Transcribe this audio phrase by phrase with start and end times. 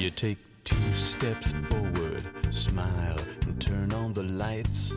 [0.00, 4.92] You take two steps forward, smile, and turn on the lights.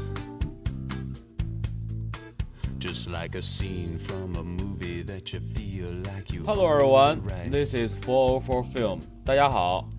[2.78, 7.74] Just like a scene from a movie that you feel like you Hello everyone, this
[7.74, 9.00] is 404 Film。
[9.26, 9.90] 大家好，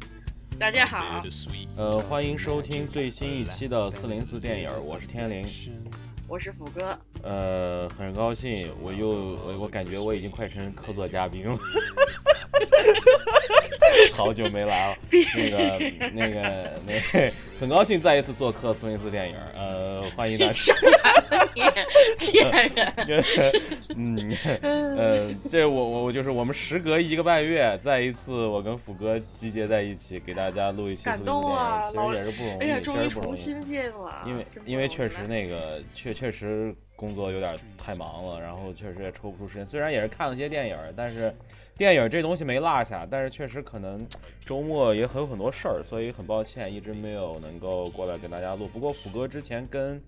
[0.58, 1.22] 大家好，
[1.76, 5.44] 呃，欢迎收听最新一期的四零四电影，我是天灵。
[6.28, 6.98] 我是福哥。
[7.22, 11.58] 呃，很高兴，我又我我感觉我已经快成客座嘉宾了，
[14.12, 14.96] 好久没来了。
[15.36, 15.78] 那个
[16.12, 20.74] 那个那个， 很高兴再一次做客斯密斯电影，呃， 欢迎大家。
[21.54, 21.62] 你
[22.16, 22.50] 贱
[23.06, 23.52] 人！
[23.96, 24.36] 嗯，
[24.96, 31.84] 呃，这我我我就是我们时隔一个半月，再一次我跟虎哥集结在一起，给大家录一期感四动啊！
[31.90, 33.36] 其实也是不容易，哎呀，终于确实不容易。
[33.36, 34.24] 重新见了。
[34.26, 39.66] 因为因为确实那个确确实工作有点太忙了，然后确实也抽不出时间。
[39.66, 41.34] 虽然也是看了些电影，但是
[41.76, 44.06] 电影这东西没落下，但是确实可能
[44.44, 48.68] 周末也很有很多事儿，所以很抱歉一直没有能够过来跟大家录。
[48.68, 50.00] 不过虎哥之前跟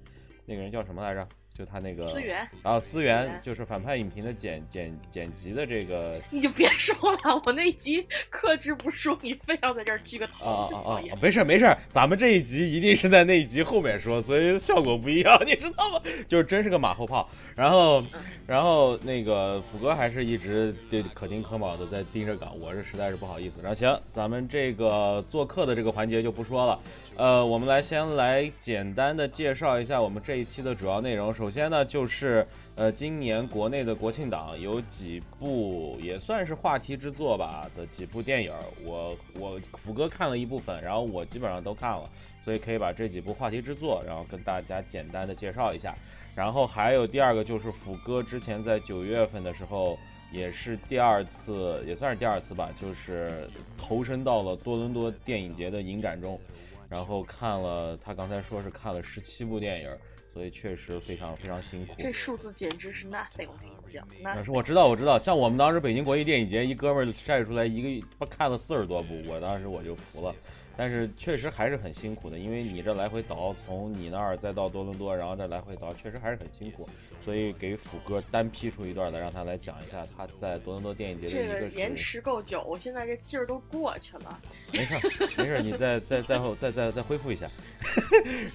[0.44, 1.26] 那个人叫什么来着？
[1.56, 11.14] 就他那个思源，然后思思源源就是反派影评的剪剪剪辑的这个 你就别说了，我那一集克制不住，你非要在这儿举个啊头，啊啊啊！
[11.22, 16.00] 没事儿没事儿，咱们这一集一定是在那一集后面说，所以效果不一样， 你知道吗？
[16.28, 17.28] 就是真是个马后炮。
[17.54, 18.04] 然后，
[18.46, 23.60] 然后那个福哥还是一直对可丁可卯的在盯着岗，我是实在是不好意思。
[23.62, 26.78] 然后行，咱们这个做客的这个环节就不说了，
[27.16, 31.32] 呃，我们来先来简单的介绍一下我们这一期的主要内容。
[31.32, 32.44] 首首先呢，就是
[32.74, 38.52] 呃，今年国内的国庆档有几部也算是话题之作吧的几部电影，
[38.84, 42.10] 我我虎哥看了一部分，然后我基本上都看了，
[42.44, 45.94] 所以可以把这几部话题之作，然后跟大家简单的介绍一下。
[46.34, 49.96] 然后还有第二个就是虎哥之前在九月份的时候，
[50.32, 53.48] 也是第二次，也算是第二次吧，就是
[53.78, 56.40] 投身到了多伦多电影节的影展中，
[56.88, 59.90] 然后看了他刚才说是看了十七部电影，
[60.32, 61.94] 所以确实非常非常辛苦。
[61.98, 64.50] 这数字简直是 nothing，我跟你讲但是。
[64.50, 70.34] 我知道，我知道，像我们当时北京国际电影节，一哥们儿晒出来一个他看了四十多部，我当时我就服了。
[70.76, 76.86] 但是确实还是很辛苦的，因为你这来回倒，从你那儿再到多伦多，然后再来回倒，确实还是很辛苦。
[77.24, 84.40] 所以给虎哥单批出一段来，让他来讲一下他在多伦多电影节的这一个个延迟够久，我现在这劲儿都过去了。
[84.72, 85.00] 没事儿，
[85.38, 87.46] 没事儿，你再再再后再再再恢复一下，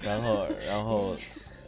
[0.02, 1.16] 然后然后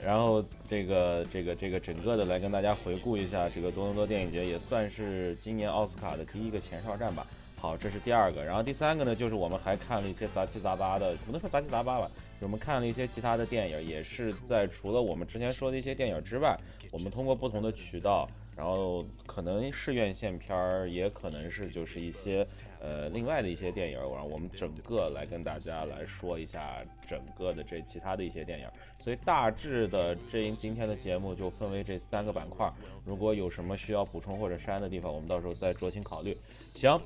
[0.03, 7.27] 然后这个这个这个整个的来跟大家回顾一下这个多伦多电影节，也算是今年奥斯卡的第一个前哨战吧。
[7.65, 12.11] 好，这是第二个，然后第三个呢，就是我们还看了一些杂七杂八的，不能说杂七杂八吧，
[12.41, 16.55] 我们看了一些其他的电影，也是在除了我们之前说的一些电影之外，
[16.91, 22.47] 我们通过不同的渠道，然后可能是院线片儿，也可能是就是一些
[22.83, 28.69] 呃另外的一些电影，然后我们整个来跟大家来说一下整个的这其他的一些电影。
[28.99, 32.71] 所以大致的这今天的节目就分为这三个板块，
[33.07, 36.37] 如果有什么需要补充或者删的地方，我们到时候再酌情考虑。
[36.75, 37.01] 行。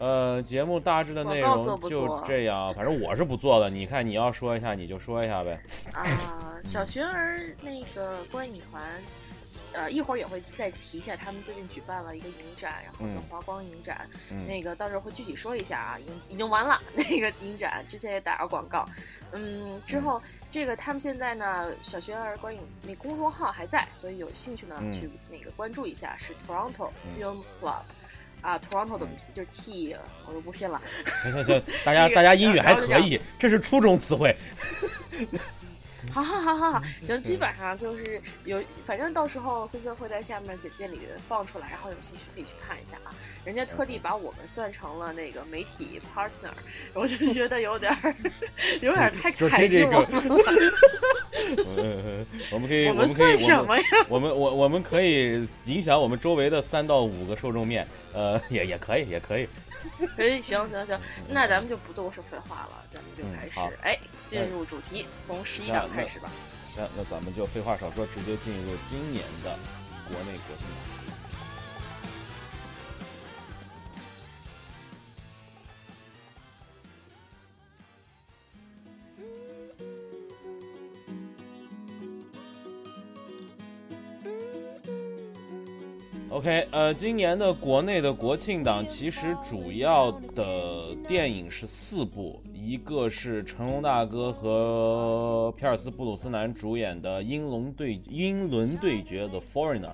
[0.00, 3.68] 呃，节目大致的内容就这样，反正我是不做的。
[3.68, 5.60] 你看你要说一下，你就说一下呗。
[5.92, 8.82] 啊，小学儿那个观影团，
[9.74, 18.86] 呃，一会儿也会再提一下，他们最近举办了一个影展，然后叫嗯华光影展，嗯那个到时候会具体说一下啊，已经已经完了那个影展，之前也打了广告，
[19.32, 20.18] 嗯，之后
[20.50, 27.82] 这个他们现在呢，小学儿观影那公众号还在，所以有兴趣呢、嗯去那个关注一下，是 Toronto 嗯 Film Club。
[28.42, 29.34] 啊，Toronto 怎么拼？
[29.34, 29.94] 就是 T，
[30.26, 30.80] 我就不拼了。
[31.22, 34.34] 行行行，大家 那个大家英语还可以，这是初中词汇。
[36.12, 43.14] 好好好好好，行，基本上就是有，反正到时候森森会在下面简介里放出来，然后有兴趣可以去看一下啊。
[43.44, 46.50] 人家特地把我们算成了那个媒体 partner，
[46.94, 48.14] 我就觉得有点儿，
[48.82, 50.36] 有点儿太就是凯这个进我们了。
[51.76, 53.84] 呃，我们可以，我们，算什么呀？
[54.08, 59.48] 我们我我们可以影响我们周围的三到五个受众面，呃，也也可以，也可以。
[60.16, 60.98] 哎，行行行，
[61.28, 62.79] 那咱们就不多说废话了，
[63.20, 66.30] 就开始嗯，哎，进入主题，从十一档开始吧。
[66.66, 69.58] 行，那咱们就废话少说，直接进入今年的
[70.08, 71.00] 国内国庆档。
[86.30, 92.40] OK，呃，今年的国内的国庆档其实主要的电影是四部，
[92.70, 99.90] 一个是成龙大哥和皮尔斯布鲁斯南主演的《英龙对英伦对决》的 Foreigner，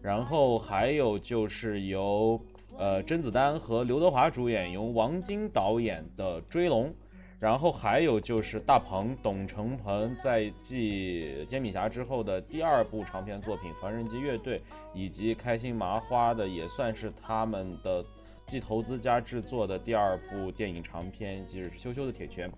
[0.00, 2.40] 然后还有就是由
[2.78, 6.90] 呃甄子丹和刘德华主演，由王晶导演的《追龙》。
[7.40, 14.58] 然后还有就是大鹏、董成鹏在继《煎饼侠》之后的第二部长篇作品《凡人机乐队》，
[14.94, 18.04] 以及开心麻花的也算是他们的
[18.46, 22.48] 继投资加制作的第二部电影长片，即是《羞羞的铁拳》。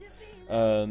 [0.48, 0.88] 呃，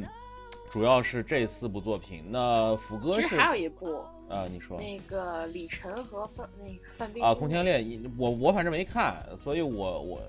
[0.72, 2.26] 主要是这四部作品。
[2.30, 3.98] 那福哥是还有一部
[4.30, 7.80] 啊，你说那个李晨和范那个范冰啊，《空天猎》，
[8.18, 10.22] 我我反正没看，所以我我。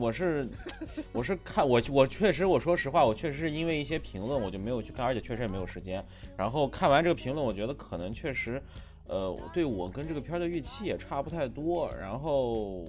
[0.00, 0.48] 我是
[1.12, 6.02] 我是看我我确实我说实话我确实是因为一些评论我就没有去看，而且确实也没有时间。
[6.34, 8.60] 然后看完这个评论，我觉得可能确实，
[9.08, 11.90] 呃，对我跟这个片的预期也差不太多。
[12.00, 12.84] 然后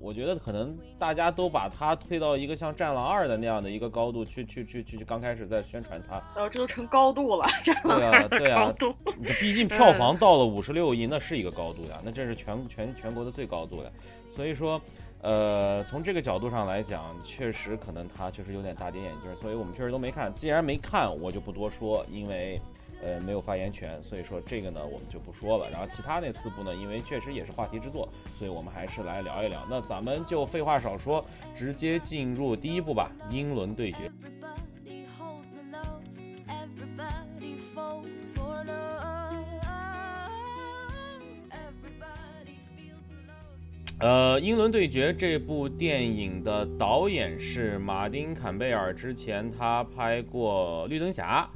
[0.00, 6.18] 我觉得可能大家都把它推到一个像《战狼二》的那样的一个高度去去去去，刚开始在宣传它。
[6.40, 8.94] 哦，这都成高度了，《战狼二》对啊，对啊，
[9.40, 13.90] 毕竟票房到了五十六亿，那是一个高度呀，那这是全全全国的最高度呀。
[14.30, 14.80] 所以说。
[15.24, 20.34] 呃，从这个角度上来讲，确实可能它确实有点大跌眼镜，所以我们确实都没看。
[20.34, 22.60] 既然没看，我就不多说，因为
[23.02, 25.68] 呃没有发言权，所以说这个呢我们就不说了。
[25.70, 28.08] 然后其他那四部呢，因为确实也是话题之作，
[28.38, 29.66] 所以我们还是来聊一聊。
[29.68, 34.08] 那咱们就废话少说，直接进入第一部吧，《英伦对决》。
[43.98, 51.48] 呃，《英伦对决》这部电影的导演是马丁·坎贝尔，之前他拍过《绿灯侠》，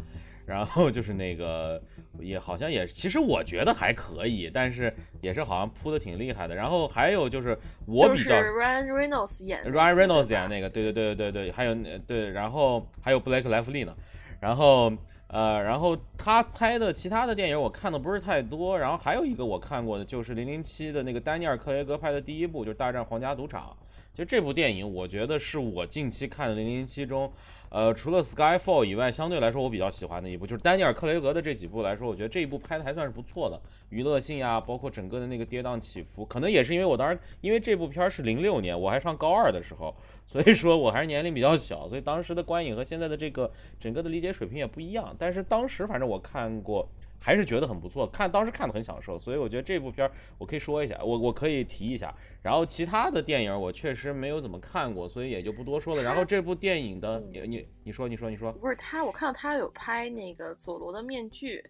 [0.46, 1.82] 然后就是那个
[2.20, 6.54] 也好像也，其实我觉得还可以，但是也是好像铺的挺厉害的。
[6.54, 11.74] 然后还有就是我比较 Ryan Reynolds 演，Ryan Reynolds 演那个，对对对对对对，还有
[12.06, 13.94] 对，然后还有布莱克·莱弗利呢，
[14.40, 14.92] 然后。
[15.28, 23.76] 呃，然后他拍的其他的电影我看的不是太多，然后还有一个我看过的就是《零零七》的那个丹尼尔·克雷格拍的第一部，就是《大战皇家赌场》。
[24.12, 27.30] 其实这部电影我觉得是我近期看的《零零七》中，
[27.68, 33.60] 呃，除了《Skyfall》以外，相对来说我比较喜欢的一部，就是丹尼尔·克雷格的这几部来说，我觉得这一部拍的还算是不错的，
[33.90, 39.94] 娱乐性啊，包括整个的那个跌宕起伏，可能也是因为我当时因为这部片是零六年，我还上高二的时候。
[40.28, 43.48] 所以说我还是年龄比较小，所以当时的观影和现在的这个
[43.78, 45.14] 整个的理解水平也不一样。
[45.16, 49.18] 但是当时反正我看过，还是觉得很不错，看当时看的很享受。
[49.18, 52.14] 所以我觉得这部片儿我可以说一下，我我可以提一下。
[52.42, 56.02] 然后其他的电影我确实没有怎么看过，所以也就不多说了。
[56.02, 61.64] 然后这部电影的你你你说你说你说，不是他，我看到他有拍那个佐罗的面具，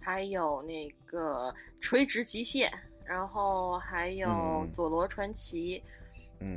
[0.00, 2.72] 还有那个垂直极限，
[3.04, 5.82] 然后还有佐罗传奇，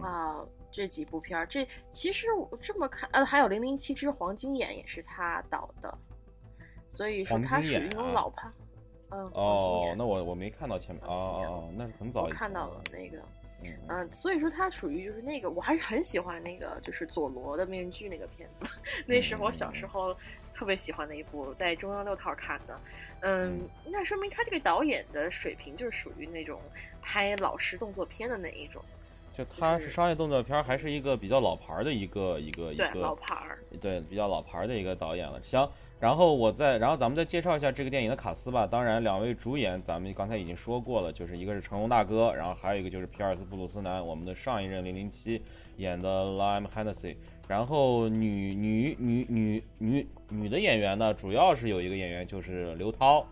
[0.01, 0.45] 啊。
[0.77, 5.97] 这几部片儿，这其实我这么看，呃，还有《零零七之黄金眼》也是他导的，
[6.95, 8.49] 所以说他属于那种老派。
[9.11, 13.19] 嗯，哦，那我我没看到前面，哦哦哦，那是很早看到了那个，
[13.87, 20.15] 嗯，所以说他属于就是那个，我还是很喜欢那个，就是佐罗的面具那个片子， 那是我小时候
[20.51, 22.79] 特别喜欢的一部，在中央六套看的，
[23.21, 26.59] 嗯，那说明他这个导演的水平就是属于那种
[26.99, 28.81] 拍老式动作片的那一种。
[29.33, 35.43] 就他是商业动作片，还是一个比较老牌的一个一个一个老牌儿，对比较老牌的一个导演了。
[35.43, 35.69] 行，
[36.05, 38.67] 然后我再，然后咱们再介绍一下这个电影的卡斯吧。
[38.67, 45.41] 当然，两位主演咱们刚才已经说过了，就是一个是成龙大哥，然后还有一个就是皮尔斯布鲁斯南，我们的上一任零零七
[45.77, 47.15] 演的 Lime Hennessy。
[47.47, 53.25] 然后女女女女女女的演员呢，主要是有一个演员就是刘涛。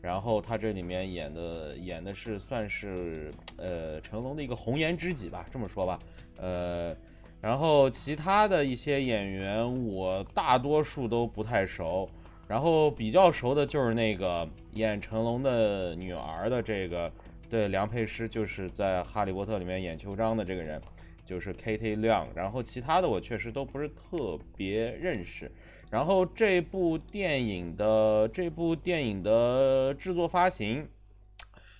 [0.00, 5.98] 然后他这里面演的演的是算是呃成龙的一个红颜知己吧，这么说吧，
[6.36, 6.94] 呃，
[7.40, 12.08] 然后其他的一些演员我大多数都不太熟，
[12.50, 17.08] 然后比较熟的就是那个演成龙的女儿的这个，
[17.48, 20.82] 对梁佩诗就是在《哈利波特》里面演秋张的这个人，
[21.24, 25.48] 就是 Katie Leung，然后其他的我确实都不是特别认识。
[25.92, 30.88] 然后这部电影的这部电影的制作发行，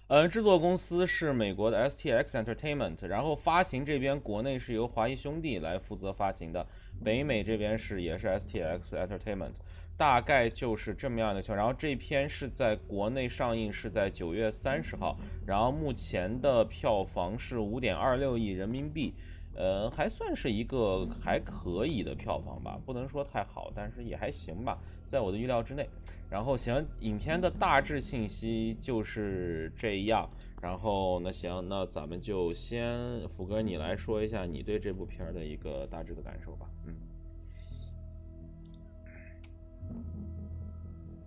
[0.07, 6.65] 呃，制作公司是美国的 STX Entertainment，然后发行这边国内是由华谊兄弟来负责发行的，
[7.05, 9.55] 北美这边是也是 STX Entertainment，
[10.01, 11.59] 大概就是这么样的情况。
[11.59, 15.15] 然后这篇是在国内上映是在九月三十号，
[15.47, 19.13] 然后目前的票房是五点二六亿人民币。
[19.55, 25.87] 呃，还算是一个还可以的票房吧，不能说太好，但是也还行吧，在我的预料之内。
[26.31, 30.27] 然后行，影片的大致信息就是这样。
[30.63, 36.67] 然后那行，那咱们就先福哥你来说一下你对这部片儿的一个大致的感受吧。
[36.87, 36.95] 嗯，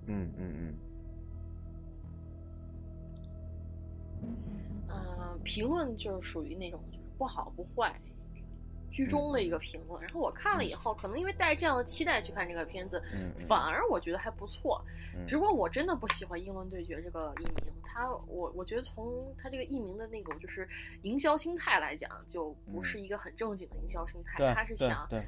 [0.07, 0.75] 嗯嗯嗯，
[4.89, 7.93] 嗯，评论就是属于那种就是不好不坏，
[8.91, 10.01] 居中的一个评论。
[10.01, 13.01] 然后我看了以后，可能因为带着这样的期待去看这个片子，
[13.48, 14.83] 反而我觉得还不错。
[15.15, 15.25] 嗯。
[15.27, 20.67] 只不过我真的不喜欢《英伦对决》这个译名，它我我觉得从它这个译名的那种就是
[21.03, 25.24] 营销心态来讲，就不是一个很正经的营销心态，对，它是想对，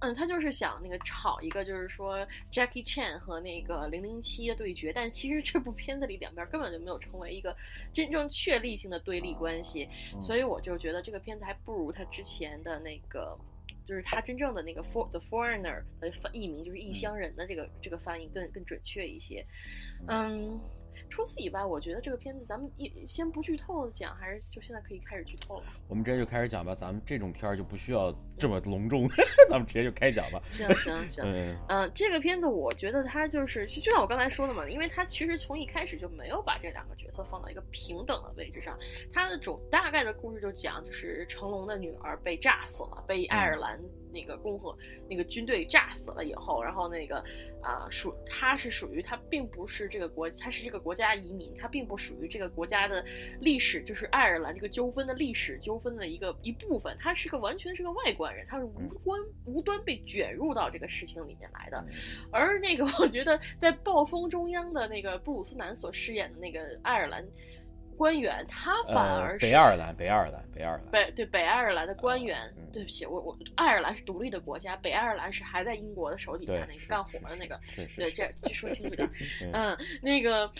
[0.00, 7.56] 嗯，他就是想那个炒一个，就是说 Jackie Chan 和那个零零七的对决，但其实这部片子里两边根本就没有成为一个
[7.92, 13.36] 真正确立性的对立关系，嗯所以我就觉得这个片子还不如他之前的那个，
[13.84, 19.44] 就是他真正的那个 For The Foreigner 的译名就是异乡人的这个这个翻译更更准确一些，
[20.06, 20.60] 嗯。
[21.10, 25.64] 除此以外，我觉得这个片子咱们一先不剧透的讲，还是就现在可以开始剧透了。
[25.88, 29.08] 我们直接就开始讲吧，咱们这种片儿就不需要这么隆重，
[29.48, 30.40] 咱们直接就开讲吧。
[30.46, 38.78] 行行行，嗯 嗯，这个片子我觉得它就是，就就像我刚才说的嘛，因为它其实从一开始就没有把这两个角色放到一个平等的位置上。
[39.12, 43.80] 它的主大概的故事就讲，就是成龙的女儿被炸死了，被爱尔兰
[44.18, 44.76] 那个共和
[45.08, 47.22] 那个军队炸死了以后，然后那个
[47.60, 53.04] 啊、属他是属于他并不是这个国，他是这个国家移民，他并不属于这个国家的
[53.40, 61.84] 历史，就是爱尔兰这个纠纷的历史纠纷的一个一部分，他是个完全是个外国人，他是无关无端被卷入到这个事情里面来的。
[62.32, 67.24] 而那个，我觉得在暴风中央的那个布鲁斯南所饰演的那个爱尔兰
[67.98, 70.90] 官员，他反呃，而是、北爱尔兰，北爱尔兰，北爱尔兰。
[70.90, 79.06] 北对北爱尔兰的官员，嗯对不起，我我爱尔兰是独立的国家，北爱尔兰是还在英国的手底下那个干活的那个，对，这这说清楚点。
[79.42, 80.50] 嗯嗯，那个。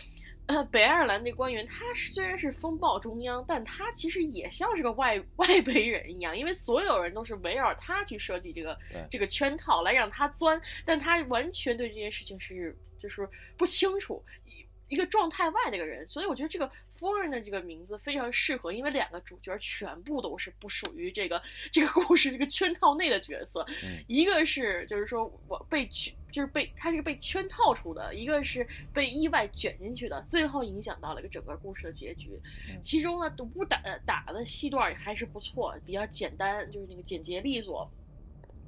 [0.48, 8.74] 呃，北爱尔兰那官员，他是虽然是风暴中央，但他其实也像是个外外围人一样，因为所有人都是围绕他去设计这个
[9.10, 13.28] 这个圈套来让他钻，但他完全对这件事情是就是
[13.58, 16.66] 不清楚，一一个状态外的一个人，所以我觉得这个
[16.98, 21.40] foreigner 这个名字非常适合，因为两个主角全部都是不属于这个
[21.70, 32.40] 这个故事这个圈套内的角色，嗯一个是就是说我被圈，就是被他是个被圈套出的，一个是被意外卷进去的，最后影响到了一个整个故事的结局。
[32.68, 37.90] 嗯其中呢，武打打的戏段也还是不错，比较简单，就是那个简洁利索。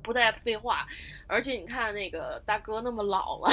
[0.03, 0.89] 不带废话，
[1.27, 3.53] 而且你看那个大哥那么老了，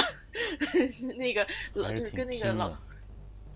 [1.14, 2.70] 那个老就是跟那个老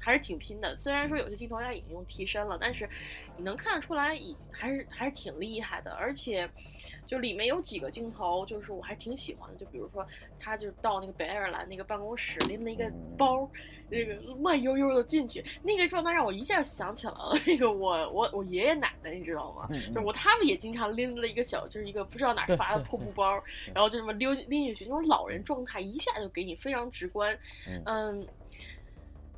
[0.05, 0.77] 还是挺拼的。
[0.77, 2.89] 虽然说有些镜头他引用替身了，但是
[3.37, 5.93] 你能看得出来，已还是还是挺厉害的。
[5.93, 6.49] 而且，
[7.07, 9.57] 就里面有几个镜头，就是我还挺喜欢的。
[9.57, 10.05] 就比如说，
[10.41, 13.49] 他就到那个北爱尔兰那个办公室，拎了一个包，
[13.89, 19.69] 那个慢悠悠的进去，那个状态让我一下想起来了 那个我我我爷爷奶奶，你知道吗？
[19.71, 23.41] 嗯就我他们也经常拎了一个小，就是一个不知道哪儿发的破布包，
[23.73, 27.39] 然后就这么溜拎进去，那种老人状态一下就给你非常直观。
[27.69, 28.27] 嗯嗯，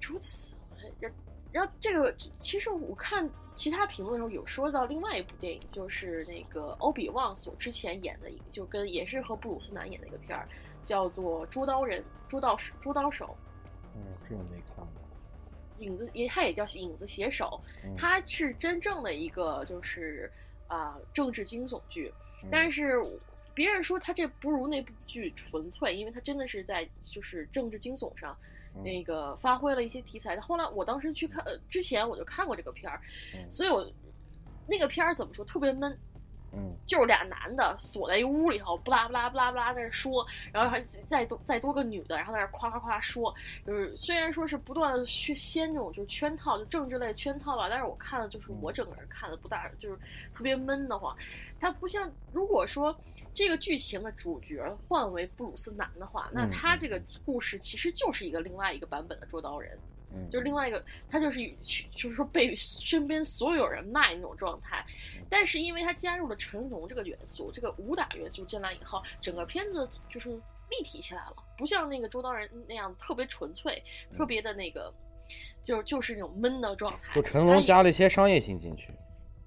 [0.00, 0.53] 除此，
[1.04, 1.12] 然
[1.52, 10.48] 然后这个其实我看其他评论的时候有说到另外一部电影，就是那个欧比旺所之前演的一个，就跟也是和布鲁斯南演的一个片儿，
[10.84, 13.26] 叫做《捉刀人》《捉刀手》《捉刀手》。
[13.94, 14.86] 嗯，这个没看过。
[15.78, 20.30] 影子也，它也叫影子写手，嗯它是真正的一个就是
[20.66, 23.00] 啊、政治惊悚剧，嗯但是
[23.54, 28.36] 别人说它这不如那部剧纯粹，因为它真的是在就是政治惊悚上。
[28.76, 28.82] 嗯。
[28.82, 33.00] 那个发挥了一些题材，后来我当时去看，呃，之前我就看过这个片儿，
[33.34, 33.52] 嗯。
[33.52, 33.90] 所以我
[34.66, 35.96] 那个片儿怎么说特别闷，
[36.56, 43.34] 嗯就是俩男的锁在一屋里头，不拉不拉不拉不拉在那说，然后还再多再多个女的，然后在那夸夸夸说，
[43.66, 49.98] 就是虽然说是不断的去掀这种就是圈套，就政治类圈套吧，但是我看的就是我整个人看的不大，就是
[50.34, 51.16] 特别闷得慌。
[51.60, 52.94] 它不像如果说
[53.34, 59.76] 这个剧情的主角换为布鲁斯南的话，那嗯他这个故事其实就是一个另外一个版本的捉刀人。
[59.76, 59.93] 嗯，
[60.30, 61.40] 就是另外一个，他就是
[61.94, 64.84] 就是说被身边所有人骂那种状态，
[65.28, 70.30] 但是因为他加入了成龙这个元素，这个武打元素进来以后，整个片子就是
[70.70, 73.82] 立体起来了，不像那个周刀人那样子特别纯粹，
[74.16, 74.92] 特别的那个，
[75.62, 77.14] 就就是那种闷的状态。
[77.14, 78.90] 就成龙加了一些商业性进去。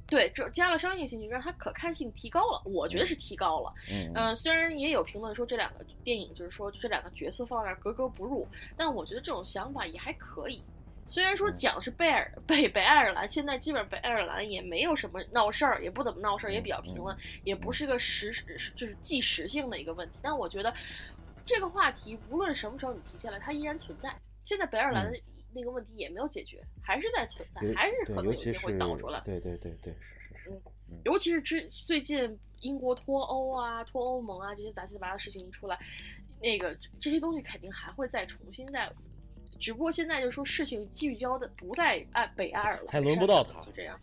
[0.08, 3.74] 对，这加了商业性，就让它可看性提高了，我觉得是提高了。
[3.92, 8.48] 嗯呃，虽然也有评论说这两个电影就是说这两个角色放那儿格格不入，
[8.78, 10.64] 但我觉得这种想法也还可以。
[11.10, 18.32] 虽然说讲的是贝尔北北爱尔兰，现在基本上北爱尔兰也没有什么闹事儿，也不怎么闹事儿，也比较平稳，也不是个实
[18.76, 20.20] 就是即时性的一个问题。
[20.22, 20.74] 但我觉得
[21.46, 24.14] 这个话题无论什么时候你提起来，它依然存在。
[24.44, 25.18] 现在北爱尔兰的
[25.58, 29.20] 那个问题也没有解决，还是在存在，还是对可能有一天尤其是会导出来。
[29.22, 30.62] 对对对对，是是是，
[31.06, 35.80] 尤其是之最近英国脱欧啊、脱欧盟啊这些杂七杂八的事情一出来，
[36.40, 38.92] 那个这些东西肯定还会再重新再，
[39.60, 44.00] 只不过现在就说事情聚焦的不在爱北爱尔兰，还轮不到他就这样，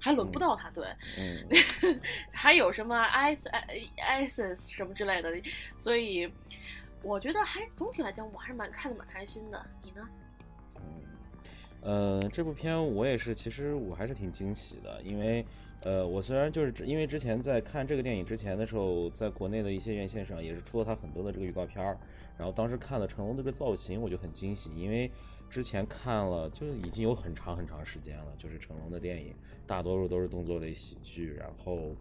[0.00, 0.84] 还轮不到他，对，
[1.18, 1.46] 嗯，
[2.32, 3.46] 还有什么 IS
[3.96, 5.30] ISIS 什么之类的，
[5.78, 6.30] 所以
[7.02, 10.08] 我觉得还总体来讲我还是蛮看的蛮开心的，你呢？
[11.84, 15.44] 呃，这部片我也是，其实我还是挺惊喜的，因为，
[15.80, 21.98] 呃，我虽然就是因为之前在看这个电影之前的时候，在国内的一些院线上也是出了他很多的这个预告片儿，
[22.38, 25.10] 然后当时看了成龙的这个造型，我就很惊喜，因为
[25.50, 29.34] 之前看了就是已经有很长很长时间了，就是成龙的电影
[29.66, 31.94] 大多数都是动作类喜剧，然后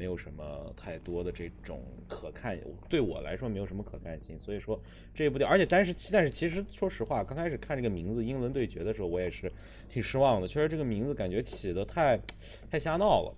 [0.00, 4.80] 没有什么太多的这种可看，对我来说没有什么可看性，所以说
[5.14, 9.52] 这部电影，而且但是但是其实说实话，刚开始看这个名字《英伦对决》的时候，我也是
[9.90, 12.18] 挺失望的，确实这个名字感觉起的太
[12.70, 13.34] 太瞎闹了。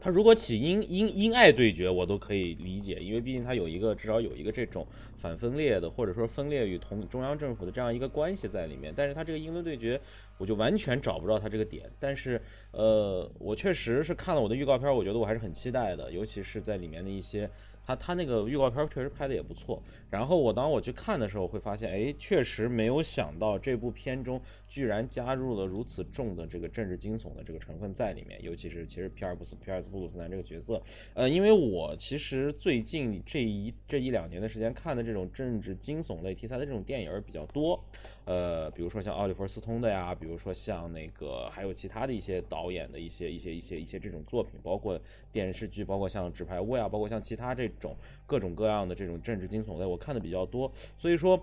[0.00, 4.86] 他如果起英英英爱对决，我都可以理解，因为毕竟他有一个至少有一个这种
[5.16, 8.92] 反分裂的，或者说分裂与同中央政府的这样一个关系在里面。
[8.94, 9.98] 但是他这个英伦对决，
[10.38, 11.90] 我就完全找不到他这个点。
[11.98, 12.40] 但是
[12.72, 17.48] 呃，我确实是看了我的预告片，我觉得我还是很期待的，尤其是在里面的一些。
[17.86, 24.40] 他他那个预告片确实拍的也不错，然后我当我去看的时候，会发现，哎，确实没有想到这部片中
[24.74, 30.82] 居然加入了如此重的这个政治惊悚的这个成分在里面，尤其是其实皮尔布斯皮尔斯布鲁斯南这个角色，
[31.14, 37.80] 呃，因为我其实最近这一这一两年的时间看的这种政治惊悚类题材的这种电影儿比较多，
[38.24, 45.00] 呃，比如说像奥利弗斯通的呀，比如说像那个还有其他的一些导演的一些一些一些一些这种作品，包括
[45.30, 51.40] 电视剧，包括像纸牌屋呀，包括像其他这种各种各样的这种政治惊悚类，我看的比较多，所以说。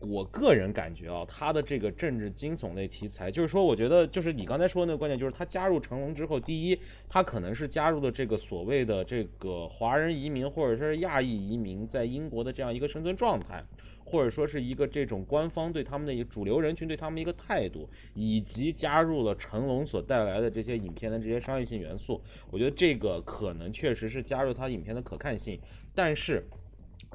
[0.00, 6.78] 我个人感觉啊，他的这个政治惊悚类题材，就是说，我觉得就是你刚才说的那个观点，就是他加入成龙之后，第一，
[7.08, 13.62] 他可能是加入了这个所谓的这个华人移民或者说是亚裔移民在英国的这样一个生存状态，
[14.04, 22.20] 或者说是一个这种官方对他们的一个主流人群对他们一个态度，以及加入了成龙所带来的这些影片的这些商业性元素，
[22.50, 25.60] 我觉得这个可能确实是加入他影片的可看性，
[25.94, 26.44] 但是。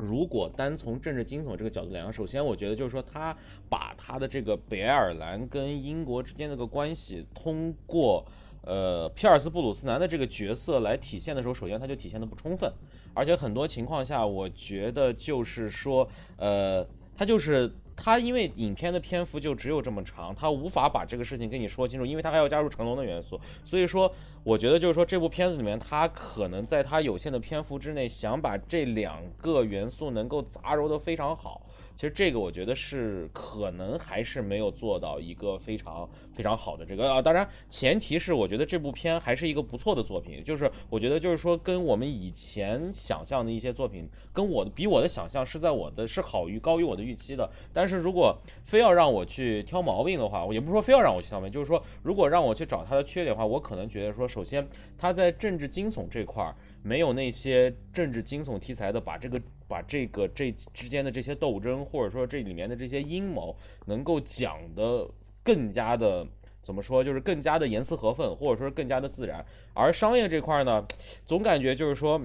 [0.01, 3.37] 如果单从政治惊悚这个角度来讲，首先我觉得就是说，他
[3.69, 8.25] 把他的这个北爱尔兰跟英国之间那个关系，通过
[8.63, 12.71] 呃皮尔斯布鲁斯南的这个角色来体现的时候，首先他就体现的不充分，
[13.13, 16.83] 而且很多情况下，我觉得就是说，呃，
[17.15, 17.71] 他就是
[18.03, 24.11] 他因为影片的篇幅就只有这么长，他无法把这个事情跟你说清楚，因为他还要加入成龙的元素，所以说。
[24.43, 31.61] 我觉得就是说，这部片子里面，他可能在他有限的篇幅之内，想把这两个元素能够杂糅的非常好。
[32.01, 37.21] 其实这个我觉得是可能还是没有做到一个非常非常好的这个啊。
[37.21, 40.43] 当然，前提是我觉得这部片还是一个不错的作品。
[40.43, 47.47] 就是我觉得就是说，跟我们以前想象的一些作品，跟我的比我的想象是在我的是好于高于我的预期的。
[47.71, 54.27] 但是如果非要让我去挑毛病的话，也不是说非要让我去挑毛病，就是说如果让我去找它的缺点的话，我可能觉得说。
[54.27, 59.39] 首先，他在政治惊悚这块儿没有那些政治惊悚题材的，把这个
[59.71, 63.55] 把这个这之间的这些斗争，或者说这里面的这些阴谋，
[63.85, 65.09] 能够讲的
[65.41, 66.27] 更加的
[66.61, 69.43] 怎么说，就是更加的严丝合缝，或者说更加的自然。
[69.73, 70.85] 而商业这块呢，
[71.25, 72.21] 总感觉就是说。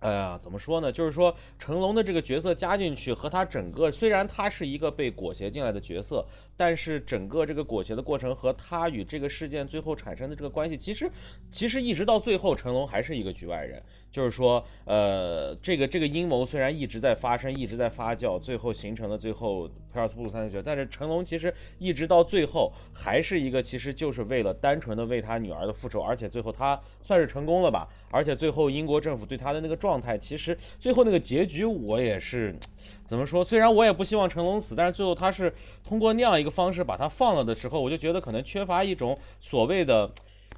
[0.00, 0.90] 哎呀，怎么说呢？
[0.90, 6.24] 就是说，成龙的这个角色加进去，和他整个虽然他是一个被裹挟进来的角色，
[6.56, 11.10] 但是整个这个裹挟的过程和他与这个事件最后产生的这个关系，其实
[11.52, 13.82] 其实一直到最后，成龙还是一个局外人。
[14.10, 27.86] 就是说，呃，这个这个阴谋虽然一直在发生，一直在发酵，最后形成了最后皮尔斯布鲁斯的角，但是成龙其实一直到最后还是一个，其实就是为了单纯的为他女儿的复仇，而且最后他算是成功了吧？
[28.10, 32.54] 而且最后英国政府对他的那个状状态，其实最后那个结局我也是
[33.04, 33.42] 怎么说？
[33.42, 40.08] 虽然我也不希望成龙死，但是最后他是通过那样一个方式把他放了的时候，我就觉得可能缺乏一种所谓的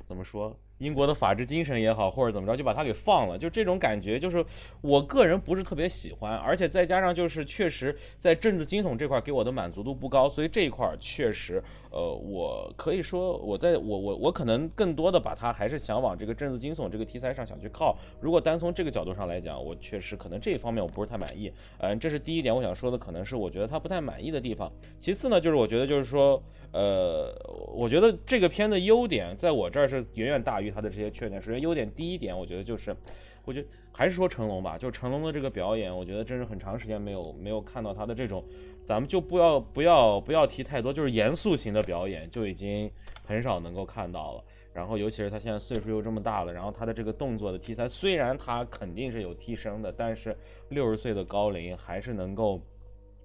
[0.04, 0.54] 怎么说？
[0.82, 4.44] 英国的法治精神也好，或者怎么着，就把他给放了，就这种感觉，就是
[4.80, 17.96] 我个人不是特别喜欢，而且再加上就是确实在政治惊悚这块给我的满足度不高，所以这一块确实，呃，我可以说我在我我我可能更多的把它还是想往这个政治惊悚这个题材上想去靠。
[18.20, 21.52] 如果单从这个角度上来讲，我确实可能这一方面我不是太满意。
[21.78, 24.70] 嗯，这是第一点我想说的，可能是我觉得他不太满意的地方。
[24.98, 26.42] 其次呢，就是我觉得就是说。
[26.72, 27.30] 呃，
[27.74, 31.40] 我觉得这个片的优点在我这儿是远远大于它的这些缺点。
[31.40, 32.96] 首先，优点第一点，我觉得就是，
[33.44, 38.42] 我觉得还是说成龙吧，就成龙的这个表演，我觉得真是很长时间没有没有看到他的这种，
[38.86, 42.90] 咱们就不要不要不要提太多，就是严肃型的表演就已经
[43.22, 44.42] 很少能够看到了。
[44.72, 50.34] 然后尤其是他现在岁数又这么大了，然后他的这个动作的题材，虽然他肯定是有提升的，但是
[50.70, 52.58] 六十岁的高龄还是能够。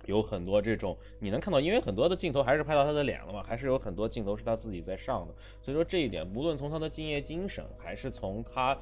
[0.08, 8.76] 有很多这种你能看到，因为很多的镜头还是拍到他的脸了嘛，还是有很多镜头是他自己在上的，所以说这一点，无论从他的敬业精神，还是从他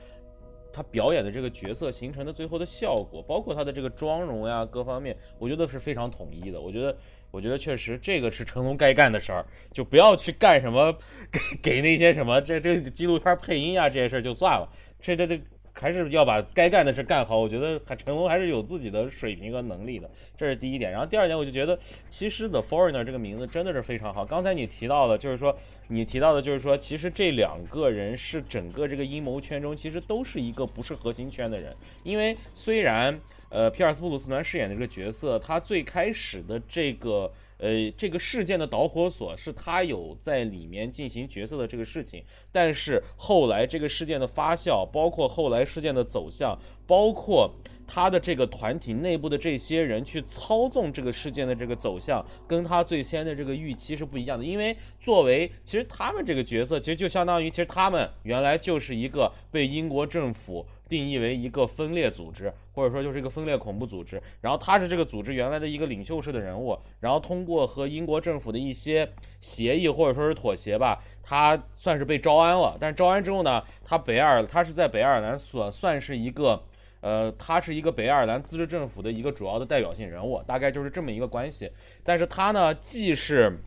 [0.71, 6.61] 他表演的这个角色形成的最后的效果，包括他的这个妆容呀各方面，我觉得是非常统一的。
[6.61, 6.95] 我觉得，
[7.31, 10.95] 我觉得确实这个是成龙该干的事儿，就不要去干什么
[11.61, 15.41] 给给那些什么这这纪录片配音啊这些事儿就算了，这这这。
[15.77, 20.91] 还是要把该干的事干好，我觉得还成龙还是有自己的水平和能力的，这是第一点。
[20.91, 24.25] 然后第二点，我就觉得其实 The Foreigner 这个名字真的是非常好。
[24.25, 25.55] 刚才你提到的，就是说
[25.89, 33.19] 你提到的，就是说其实这两个人是整个这个阴谋圈中其实都是一个不是核心圈的人，因为虽然
[33.55, 37.31] 呃皮尔斯布鲁斯南饰演的这个角色，他最开始的这个。
[37.57, 47.49] 呃，这个事件的导火索是他有在里面进行角色的这个事情，但是后来这个事件的发酵，包括后来事件的走向，包括
[47.87, 54.43] 他的这个团体内部的这些人去操纵这个事件的这个走向，跟他最先的这个预期是不一样的。
[54.43, 60.65] 因为作为其实他们这个角色，其实就相当于其实他们原来就是一个被英国政府。
[60.87, 64.21] 定义为一个分裂组织，或者说就是一个分裂恐怖组织。
[64.41, 72.77] 然后他是这个组织原来的一个领袖式的人物，然后通过和英国政府的一些协议或者说是妥协吧，他算是被招安了。
[72.79, 76.63] 但是招安之后呢，他北爱尔他是在北爱尔兰所算是一个，
[77.01, 81.71] 呃，他是一个北爱尔兰自治政府的一个主要的代表性人物，大概就是这么一个关系。
[82.03, 83.57] 但是他呢，既是，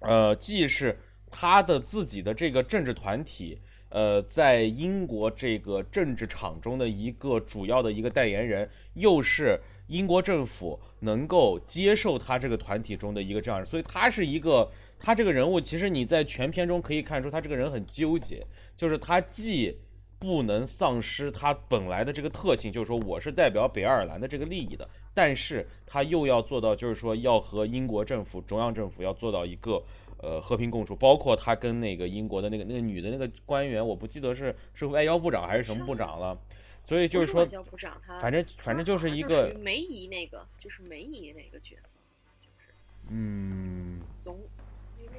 [0.00, 0.98] 呃，既是
[1.30, 3.58] 他的自己的这个政治团体。
[3.90, 19.76] 呃，在英国这个政治场中的一个主要的一个代言人，又是英国政府能够接受他这个团体中的一个这样，所以他是一个，他这个人物其实你在全片中可以看出，他这个人很纠结，就是他既
[20.20, 29.82] 不能丧失他本来的这个特性，就是说我是代表北爱尔兰的这个利益的，但是他又要做到，就是说要和英国政府中央政府要做到一个。
[30.22, 36.38] 呃，和平共处，包括他跟那个英国的那个那个女的那个官员，我不记得是是外交部长还是什么部长了，
[36.84, 41.96] 所以就是说，外交部长他，反正反正就是一个梅姨那个，就是梅姨那个角色，
[42.38, 42.74] 就是
[43.08, 44.38] 嗯，总，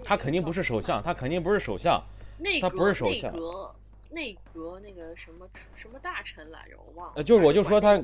[0.04, 2.00] 他肯定不是首相，他肯定不是首相，
[2.38, 3.76] 内他不是首相，内阁
[4.12, 7.98] 内阁那个什么什么大臣来着，我忘了，呃，就是我就说他，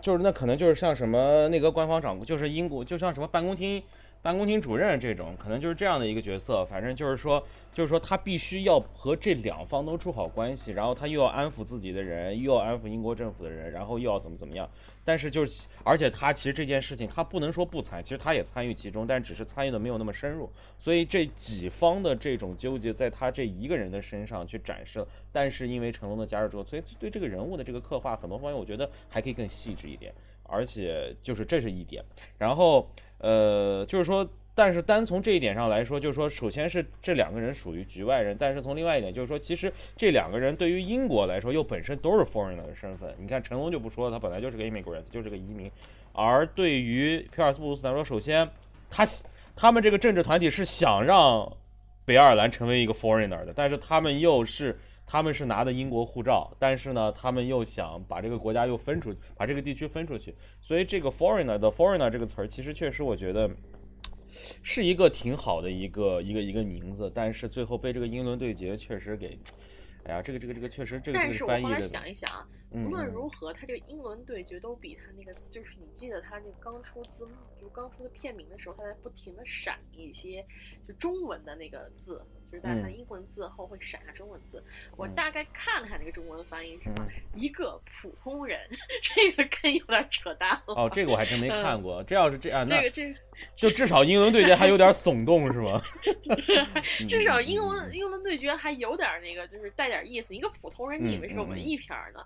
[0.00, 3.82] 就是那可能就是像什么内阁官方长，就是英国，就像什么办公厅。
[4.20, 14.68] 办公厅主任这种可能就是这样的一个角色，反正就是说，就是说他必须要和这两方都处好关系，然后他又要安抚自己的人，又要安抚英国政府的人，然后又要怎么怎么样。
[15.04, 20.50] 但是就是，而且他其实这件事情他不能说不参，其实他也参与其中，但只是参与的没有那么深入。
[20.78, 25.08] 所以这几方的这种纠结，在他这一个人的身上去展示了。
[25.32, 30.12] 但是因为成龙的加入之后，所以对这个人物的这个刻画，很多方面我觉得还可以更细致一点。
[30.48, 32.02] 而且就是这是一点，
[32.38, 32.90] 然后。
[33.20, 43.12] 呃，就是说，但是单从这一点上来说，就是说，首先是这两个人属于局外人，但是从另外一点，就是说，其实这两个人对于英国来说，又本身都是 foreigner 的身份。
[43.18, 45.68] 你看成龙就不说了，他本来就是个英国人就是个移民。
[46.12, 48.48] 而对于皮尔斯布鲁斯来说，首先
[48.88, 49.04] 他
[49.56, 51.56] 他们这个政治团体是想让
[52.04, 54.78] 北爱尔兰成为一个 foreigner 的，但是他们又是。
[55.10, 63.50] 他们是拿的英国护照，但是呢，他们又想把这个国家又分出，把这个地区分出去，所以这个 foreigner 的 foreigner 这个词儿，其实确实我觉得
[64.62, 69.38] 是一个挺好的一个一个一个名字，但是最后被这个英伦对决确实给，
[70.04, 71.18] 哎呀，这个这个这个确实这个。
[71.18, 80.44] 但是我后来想一想啊，无论如何，他这个英伦对决都比他那个，就是你记得他那个刚出字幕，就刚出的片名的时候，他在不停的闪一些
[80.86, 82.22] 就中文的那个字。
[82.50, 84.62] 就是在它英文字后会闪下中文字，
[84.96, 88.58] 我大概看了看那个中文翻译是什么，一个普通人，
[89.02, 90.74] 这个跟有点扯淡了。
[90.74, 92.02] 哦，这个我还真没看过。
[92.04, 93.14] 这要是这样，那这个
[93.56, 95.82] 这就至少英伦对决还有点耸动是吗？
[97.08, 100.34] 至少英伦英伦对决还有点那个，就是带点意思。
[100.34, 102.24] 一个普通人，你以为是个文艺片呢？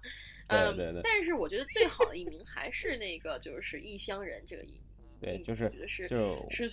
[0.48, 1.00] 嗯，对对对。
[1.02, 4.80] 但是我觉得最好的一名还是那个，就是异乡人这个一。
[5.20, 5.70] 对，就是
[6.08, 6.68] 就是，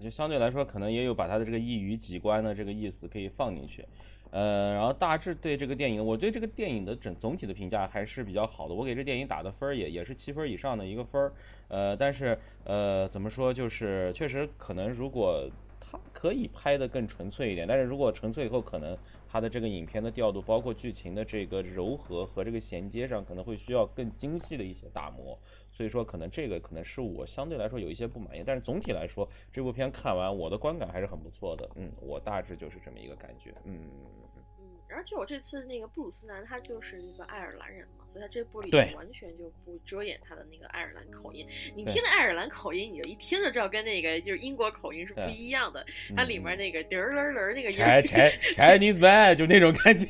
[0.00, 3.84] 就相对来说，可能也有把他的这个一语几关的这个意思可以放进去，
[4.30, 11.32] 呃，然后大致对这个电影，我对这个电影的整总体的评价还是比较好的，我给这电影打的分儿也也是七分以上的一个分儿，
[11.68, 15.48] 呃，但是呃，怎么说，就是确实可能如果
[15.80, 18.96] 他可以拍的更纯粹一点，但是如果纯粹以后可能。
[19.34, 25.36] 它的这个影片的调度，包括剧情的这个柔和和这个衔接上，可能会需要更精细的一些打磨。
[25.72, 31.68] 所以说，可能这个可能是我相对来说有一些不满意，但是总体来说，这部片看完我的观感还是很不错的。
[31.74, 33.52] 嗯，我大致就是这么一个感觉。
[33.64, 33.90] 嗯。
[34.94, 41.46] 嗯，而且我这次那个布鲁斯南他就是一个爱尔兰人嘛，所以他这部里对完全就不遮掩他的那个爱尔兰口音。
[41.74, 45.84] 你听那爱尔兰口音，你就一听就知道跟那个就是英国口音是不一样的。
[46.10, 50.06] 嗯它里面那个嘚儿嘚儿那个 音 Chinese man 就那种感觉。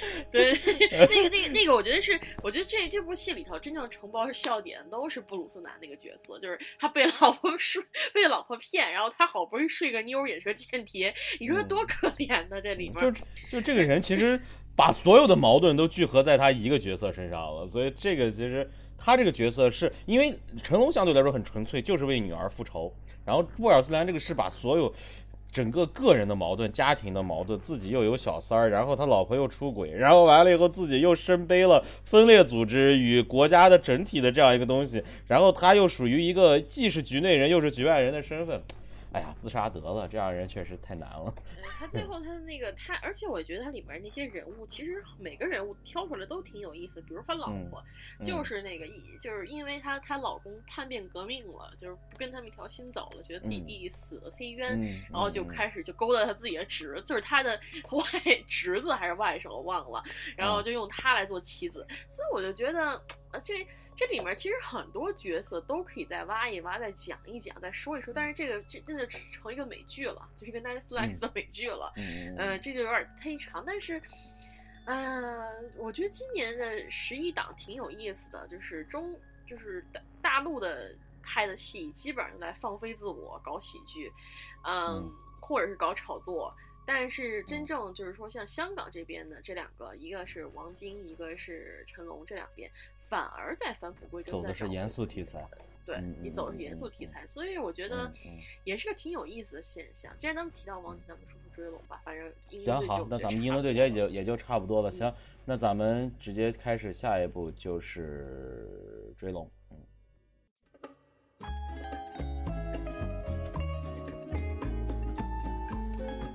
[0.32, 0.52] 对，
[0.90, 7.82] 那个那个那个，我觉得是，我觉得这这部戏里头真正承包是笑点都是布鲁斯南那个角色，就是他被老婆睡，
[8.12, 12.60] 被老婆骗，然后他好不容易睡个妞儿也是个间谍，你说多可怜呢？
[12.60, 13.10] 这里面就
[13.52, 14.40] 就这个人其实
[14.74, 22.92] 把所有的矛盾都聚合在他一个角色身上了，所以这个其实他这个角色是因为成龙相对来说很纯粹，就是为女儿复仇，
[23.24, 24.94] 然后布尔斯兰这个是把所有。
[25.56, 38.60] 整个个人的矛盾、家庭的矛盾，自己又有小三儿，然后他老婆又出轨，然后完了以后自己又身背了分裂组织与国家的整体的这样一个东西，然后他又属于一个既是局内人又是局外人的身份，
[39.16, 41.32] 哎呀，自杀得了，这样人确实太难了。
[41.36, 41.42] 嗯
[41.78, 47.02] 他最后他的那个他，而且我觉得他里面那些人物，其实每个人物挑出来都挺有意思。
[47.02, 47.82] 比如他老婆，
[48.18, 58.04] 嗯就是那个一，就是因为她她老公叛变革命了，就是不跟他们一条心走了，觉得自己弟弟死了忒冤，嗯，然后就嗯开始就勾搭他自己的侄，就是他的 外
[58.48, 60.02] 侄子还是外甥我忘了，
[60.36, 62.98] 然嗯后就用他来做妻子，所以我就觉得，
[63.36, 74.00] 呃，这这里面其实很多角色都可以再挖一挖，再讲一讲，再说一说，但是这个这那就成一个美剧了，就是一个 Netflix 的美剧了，嗯嗯嗯、这就有点忒长，但是。
[74.88, 80.94] 呃，我觉得今年的十一档挺有意思的，就是中就是大大陆的
[81.24, 84.08] 拍的戏，基本上在放飞自我，搞喜剧，
[84.62, 86.54] 嗯，嗯或者是搞炒作。
[86.86, 92.70] 但是真正就是说，像香港这边的这两个，一个是王晶，一个是成龙，这两边
[93.08, 95.46] 反而在返璞归真，走的是严肃题材。
[95.84, 98.12] 对嗯你走的是严肃题嗯材，所以我觉得
[98.64, 100.12] 也是个挺有意思的现象。
[100.18, 102.00] 既然咱们提到王晶，咱们说说追龙吧。
[102.04, 104.90] 反正英行好，那咱们英伦对决也就也就差不多了。
[104.90, 105.14] 嗯行，
[105.44, 109.48] 那咱们直接开始下一步就是追龙。
[109.70, 109.78] 嗯。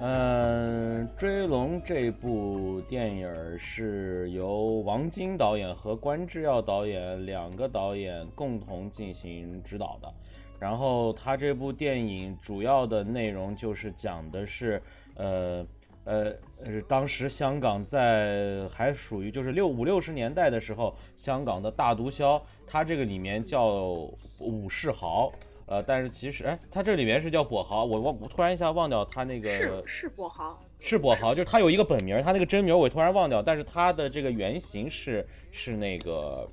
[0.03, 10.11] 嗯，《追龙》这部电影是由王晶导演和关智耀导演两个导演共同进行指导的。
[10.57, 14.81] 然后他这部电影主要的内容就是讲的是，
[15.13, 15.63] 呃
[16.05, 16.33] 呃
[16.65, 24.09] 呃，当时香港在还属于就是六五六十年代的时候，香港的大毒枭，他这个里面叫
[24.39, 25.31] 武士豪。
[25.71, 36.45] 呃，但是其实，哎，他这里面是叫跛豪，我忘，我突然一下忘掉他那个是是跛豪，是跛豪，就是他有一个本名，他那个真名我突然忘掉，但是他的这个原型是是那个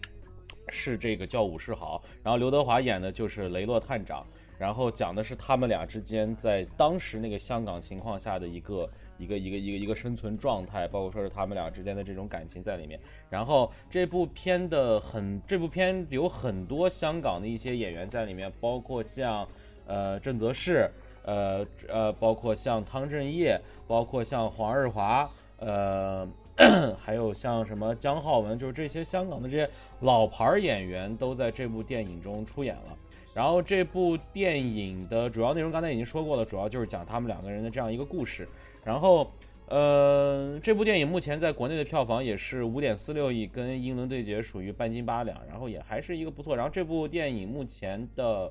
[0.68, 4.24] 是这个叫武士豪，然后刘德华演的就是雷洛探长，
[4.56, 12.98] 然后讲的是他们俩之间在当时那个香港情况下的一个一个一个一个一个生存状态，包括说是他们俩之间的这种感情在里面。
[13.28, 19.46] 然后这部片的很，这部片有很多香港的一些演员在里面，包括像
[19.86, 20.90] 呃郑则仕。
[21.24, 25.28] 呃呃，包括像汤镇业，包括像黄日华，
[25.58, 26.26] 呃，
[26.98, 29.68] 还有像什么姜浩文，就是这些香港的这些
[30.00, 32.96] 老牌演员都在这部电影中出演了。
[33.34, 38.48] 然后这部电影的主要内容刚才已经说过了，主要就是讲他们两个人的这样一个故事。
[38.84, 39.30] 然后，
[39.66, 46.56] 呃，这部电影目前在国内的票房也是五点四六亿，跟《英伦对决》属于半斤八两，然后也还是一个不错。
[46.56, 48.50] 然后这部电影目前的，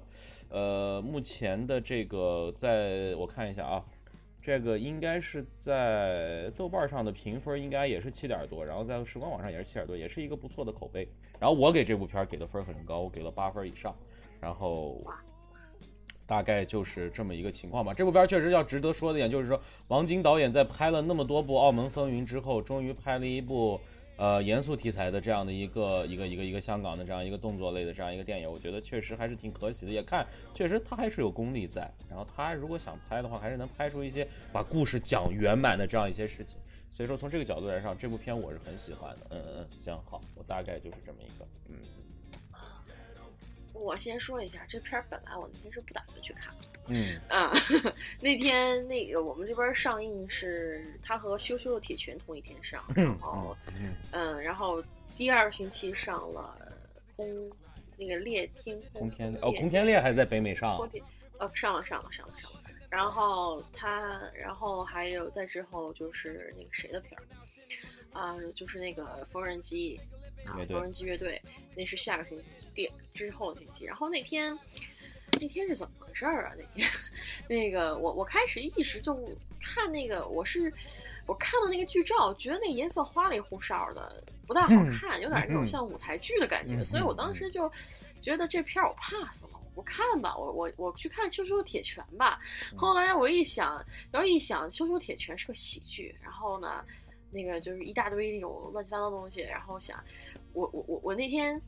[0.49, 3.83] 呃，目前的这个，在我看一下啊，
[4.41, 11.07] 这个应该是在豆瓣上的评分应该也是七点多，然后在时光网上也是七点多，也是一个不错的口碑。
[11.39, 13.95] 然后我给这部片给的分很高，我给了八分以上。
[14.39, 15.01] 然后
[16.27, 17.93] 大概就是这么一个情况吧。
[17.93, 23.79] 这部片确实要值得说的一点就是说，王晶导演在拍了那么多部《澳门风云》之后，终于拍了一部
[24.17, 29.91] 呃严肃题材的这样的一个一个一个一个香港的这样一个动作类的这样一个电影，我觉得确实还是挺可喜的。
[29.91, 36.57] 也看确实他还是有功力在，然后他如果想拍的话，还是能拍出一些把故事讲圆满的这样一些事情。
[36.91, 39.27] 所以说从这个角度来上，这部片我是很喜欢的。
[39.29, 41.75] 嗯嗯，行好，我大概就是这么一个嗯。
[43.79, 46.67] 我先说一下，这片儿本来我那天是不打算去看的。
[46.89, 47.51] 嗯啊，
[48.21, 56.57] 那天那个我们这边上映是它和《羞羞的铁拳》同一天上，然后嗯嗯，然后第二星期上了
[57.17, 57.51] 空
[57.97, 61.03] 那个猎天空空天哦，空天猎还在北美上空天
[61.39, 67.23] 呃上了上了上了上了，然后他，然后还有再之后就是那个谁的片儿，
[68.17, 69.99] 啊、就是那个缝纫机
[70.45, 71.41] 啊缝纫机乐队，
[71.75, 72.45] 那是下个星期
[72.77, 73.85] 第之后的星期。
[73.85, 74.57] 然后那天
[75.41, 76.53] 那天是怎么回事儿啊？
[76.57, 76.87] 那天
[77.49, 79.13] 那个我我开始一直就
[79.59, 80.71] 看那个，我是
[81.25, 87.69] 我看了那个剧照，觉得那颜色花里胡哨的，不大好看，有点那种嗯像舞台剧的感觉，嗯所以我嗯当时就
[88.21, 89.49] 觉得这片儿我 pass 了。
[89.75, 92.39] 我不看吧，我我我去看《羞羞铁拳》吧。
[92.71, 96.83] 嗯后来我一想，然后一想，《羞羞铁拳》是个喜剧，然后呢，
[97.29, 100.03] 那个就是一大堆那种乱七八糟的东西，然后想，
[100.53, 101.61] 我我我我那天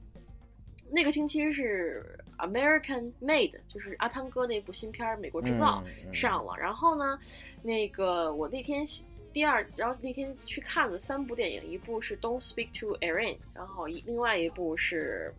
[0.91, 2.03] 那个星期是
[2.37, 7.19] American Made，就是阿汤哥那部新片儿《美国制造》嗯嗯上了，然后呢，
[7.61, 8.85] 那个我那天
[9.31, 15.33] 第二，然后那天去看了三部电影，一部是《Don't Speak to Erin》，然后一另外一部是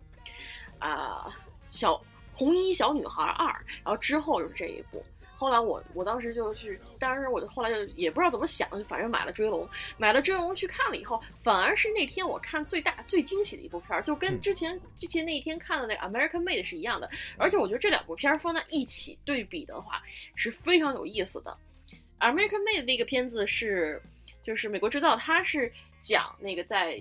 [0.78, 1.36] 啊、
[1.68, 2.00] 小
[2.32, 3.46] 红衣小女孩二，
[3.84, 5.04] 然后之后就是这一部。
[5.40, 9.64] 后来我我当时就是，当时我就后来就也不知道怎么想的，反正买了《追龙》，
[9.96, 17.08] 买了《追龙》去看了以后，反而是那天我看最大最惊喜的一部片儿，就跟嗯之前、之前那一天看的那个《American Made》是一样的。
[17.38, 20.02] 而且我觉得这两部片儿放在一起对比的话，
[20.34, 21.56] 是非常有意思的。
[22.18, 23.98] 《American Made》那个片子是
[24.42, 25.72] 就是美国制造，它是
[26.02, 27.00] 讲那个在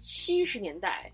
[0.00, 1.08] 七十年代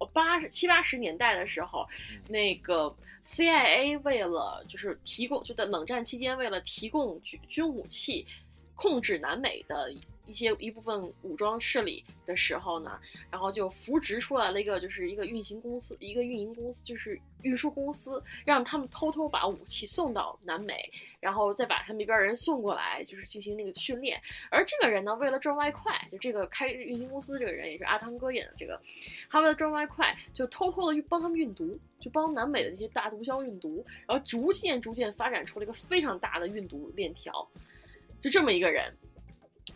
[0.00, 1.88] 嗯八十七八十年代的时候，
[2.28, 2.92] 那个
[3.28, 8.26] CIA 为了就是提供，就在冷战期间为了提供军军武器，
[8.74, 9.92] 控制南美的
[10.28, 20.88] 一些一部分武装势力的时候呢，然后就扶植出来了一个就是一个运行公司，一个运营公司就是运输公司，让他们偷偷把武器送到南美，
[21.18, 24.20] 然后再把他们那边人送过来，就是进行那个训练。
[24.50, 28.78] 而这个人呢，为了赚外快，就这个开运行公司这个人也是阿汤哥演的这个，
[29.30, 37.48] 他为了赚外快，就偷偷的去帮他们运毒，就帮南美的那些大毒枭运毒，然后逐渐逐渐发展出了一个非常大的运毒链条，
[38.20, 38.94] 就这么一个人。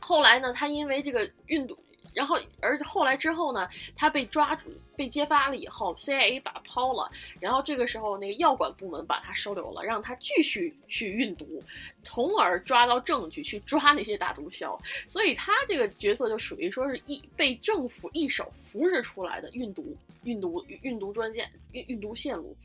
[0.01, 1.79] 后来呢，他因为这个运毒，
[2.15, 11.63] 然后而后来之后呢，他被抓住、被揭发了以后，CIA 把他抛了，然后这个时候那个药管部门把他收留了，让他继续去运毒，
[12.03, 14.79] 从而抓到证据去抓那些大毒枭。
[15.07, 22.57] 所以他这个角色就属于说是一被政府一手扶持出来的运毒、运毒、运毒专线、运运毒线路。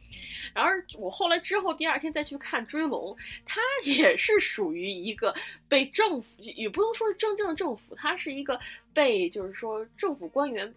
[0.54, 3.16] 然而我后来之后第二天再去看《追龙》，
[3.46, 5.34] 他 也是属于一个
[5.68, 8.60] 被政府也不能说是真正的政府，他是一个
[8.94, 10.74] 被就是说政府官员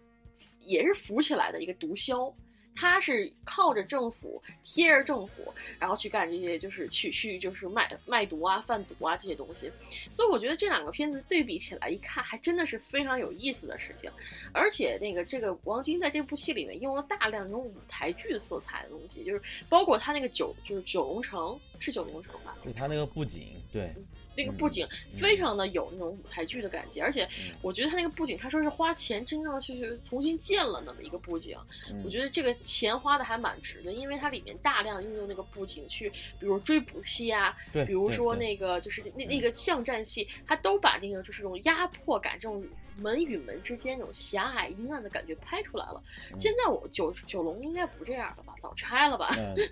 [0.65, 2.33] 也是扶起来的一个毒枭。
[2.75, 9.71] 他是靠着政府，贴着政府，然后去干这些，就是去去就是卖卖毒啊、贩毒啊这些东西。
[10.11, 14.09] 所以我觉得这两个片子对比起来一看，还真的是非常有意思的事情。
[14.53, 23.93] 而且那个这个王晶在这部戏里面用了大量那种舞台剧色彩的东西，就是包括他那个九就是九龙城是九龙城吧，对他那个布景，对，
[24.35, 25.19] 那个布景嗯。
[25.19, 27.55] 非常的有那种舞台剧的感觉，而且嗯。
[27.61, 31.57] 我觉得他那个布景，他说是花钱真正去去重新建了那么一个布景，
[31.89, 32.01] 嗯。
[32.05, 42.63] 我觉得这个钱花的还蛮值的，因为它里面大量运用那个布景去，比如追捕戏啊，对，比如说那个就是那那个巷战戏，它都把那个就是这种压迫感、这种
[42.97, 46.01] 门与门之间那种狭隘阴暗的感觉拍出来了。
[46.31, 48.53] 嗯现在我九九龙应该不这样了吧？
[48.61, 49.29] 早拆了吧？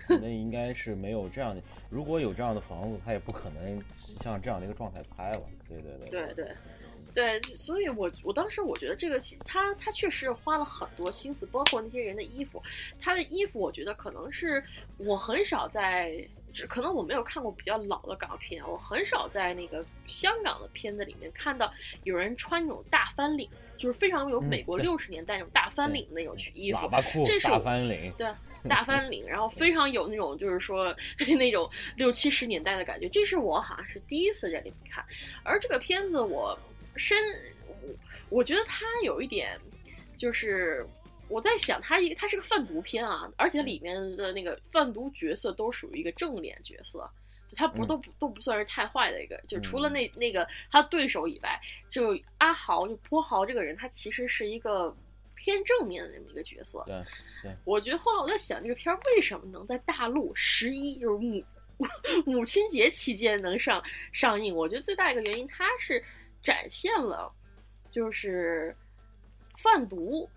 [0.08, 3.82] 那应该是没有这样的，如果有这样的房子，他也不可能
[4.20, 5.42] 像这样的一个状态拍了。
[5.68, 6.34] 对对对对
[7.12, 12.62] 对对，所以我我当时我觉得这个戏他他确实花了很多心思，包括那些人的衣服，
[13.00, 14.62] 他的衣服我觉得可能是
[14.96, 16.24] 我很少在。
[16.52, 21.72] 只可能我没有看过比较老的港片，我很少在那个香港的片子里面看到
[22.04, 28.26] 有人穿那种大翻领，就是非常有嗯美国对六十年代那种大翻领的那种衣服喇，叭裤、大这是我翻领，对，
[28.68, 30.94] 大翻领，然后 非常有那种就是说
[31.38, 33.08] 那种六七十年代的感觉。
[33.08, 35.04] 这是我好像是第一次在里面看，
[35.42, 36.58] 而这个片子我
[36.96, 37.16] 深，
[37.66, 37.94] 我
[38.28, 39.58] 我觉得它有一点
[40.16, 40.86] 就是。
[41.30, 47.08] 我在想，它一它是个贩毒片啊，而且里面的那个贩毒角色都属于一个正脸角色，
[47.54, 54.94] 他不嗯都不都不算是太坏的一个，就除了嗯那那个他对手以外，就阿豪就波豪这个人，他其实是一个
[55.36, 56.82] 偏正面的那么一个角色。
[56.86, 57.00] 对
[57.42, 61.42] 对，我觉得后来我在想，这个片儿为什么能在大陆十一就是母
[62.26, 64.54] 母亲节期间能上上映？
[64.54, 66.02] 我觉得最大一个原因，它是
[66.42, 67.32] 展现了
[67.90, 68.76] 就是
[69.56, 70.28] 贩毒。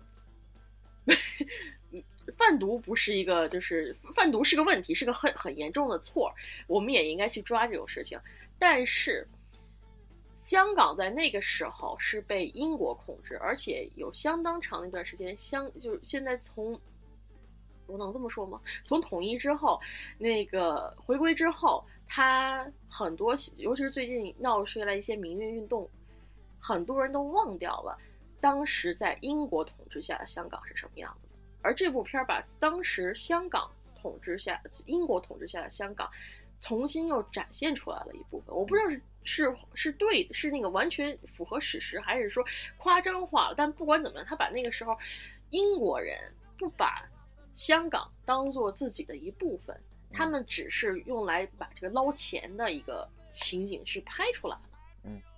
[2.36, 6.32] 贩毒不是一个，就是贩毒是个问题，是个很很严重的错，
[6.66, 8.18] 我们也应该去抓这种事情。
[8.58, 9.26] 但是，
[10.32, 16.78] 香港在那个时候是被英国控制，而且有相当长的一段时间，香就是现在从
[17.86, 18.60] 我能这么说吗？
[18.82, 19.78] 从统一之后，
[20.18, 25.88] 那个回归之后，它很多，尤其是最近闹出来一些民运运动，
[26.58, 27.98] 很多人都忘掉了
[28.44, 31.32] 当时在英国统治下的香港是什么样子的。
[31.62, 36.10] 而这部片儿把当时香港统治下、英国统治下的香港
[36.60, 38.54] 重新又展现出来了一部分。
[38.54, 42.44] 我不知道是是是对是那个完全符合史实，还是说
[42.76, 43.54] 夸张化了。
[43.56, 44.94] 但不管怎么样，他把那个时候
[45.48, 47.08] 英国人不把
[47.54, 49.74] 香港当做自己的一部分。
[50.12, 54.73] 他们只是用来把这个捞钱的一个情景是拍出来了，嗯，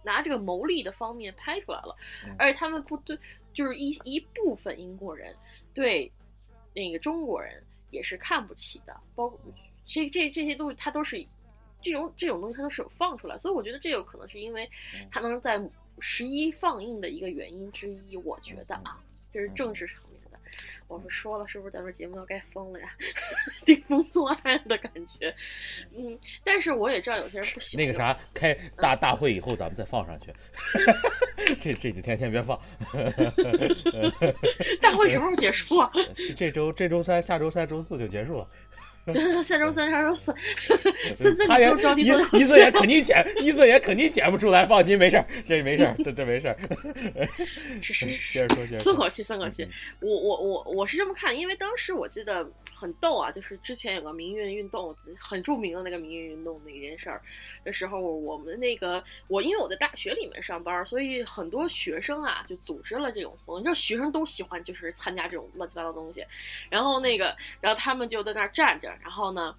[0.06, 3.18] 拿这个牟利的方面拍出来了，嗯而且他们不对，
[3.52, 5.34] 就是一一部分英国人
[5.74, 6.10] 对
[6.72, 9.38] 那个中国人也是看不起的，包括
[9.84, 11.20] 这这这些东西，它都是
[11.82, 14.70] 这种这种东西，它都是有放出来，所以我觉得这有可能是因为
[15.10, 15.60] 它能在
[15.98, 19.02] 十一放映的一个原因之一，我觉得啊，
[19.32, 20.05] 这是政治层面的。
[20.88, 22.88] 我们说了，是不是咱们节目要该封了呀？
[23.64, 25.34] 顶风作案的感觉，
[25.96, 30.32] 嗯，但是我也知道有些人不喜欢那个啥，开大大会以后咱们再放上去。
[31.60, 32.60] 这这几天先别放。
[34.80, 35.90] 大会什么时候结束啊？
[36.36, 38.48] 这周这周三、下周三、周四就结束了。
[39.42, 40.34] 下周三、下周四，
[41.14, 46.56] 森森他也你不用着急一做一次也肯定剪，一次也肯定剪不出来，放心，没事儿，这没事儿， 这这没事儿。
[47.80, 48.84] 是是是接着说，接着说。
[48.92, 49.66] 松口气，松口气。
[50.00, 57.22] 我我我我是这么看，因为当时我记得很逗啊，就是之前有个民运运动，很著名的那个民运运动那件事儿
[57.64, 66.24] 的时候，我们那个我因为我在大学里面上班，所以很多学生啊就组织了这种活动，你知道学生都喜欢就是参加这种乱七八糟东西，
[66.68, 69.54] 然后那个然后他们就在那儿站着，然后呢。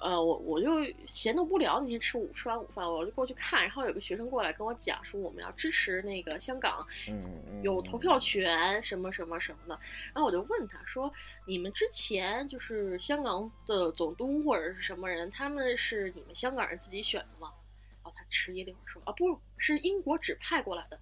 [0.00, 0.68] 呃，我我就
[1.08, 9.76] 闲得无聊，那天吃午吃完午饭，我就过去看，然后有个学生过来跟我讲说，我们要支持那个香港，嗯嗯，有投票权什么什么什么的。
[10.14, 11.12] 然后我就问他说
[11.48, 17.52] ：“你们之前就是香港的总督或者是什么人，他们是你们香港人自己选的吗？”
[18.00, 20.96] 然后他迟疑了一会儿说：“啊，不是英国指派过来的。”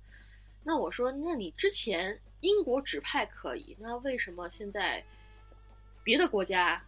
[0.64, 5.04] 那我说：“那你之前英国指派可以，那为什么现在
[6.02, 6.82] 别的国家？”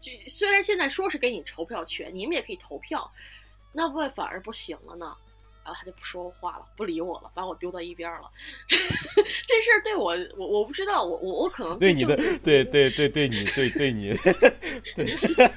[0.00, 3.10] 就虽然现在说是给你投票权，你们也可以投票，
[3.72, 5.16] 那为反而不行了呢？
[5.64, 8.30] 然后他就不说话了，不理我了，把我丢到一边了。
[8.70, 14.14] 这事儿对我，我我不知道，我我我可能对你的，对对对对你对对你，
[14.94, 15.04] 对，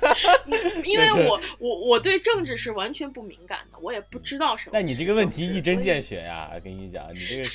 [0.84, 4.72] 因为我我我对政治是完全不敏感的，我也不知道什么。
[4.74, 6.60] 那你这个问题一针见血呀！
[6.64, 7.50] 跟你讲，你这个，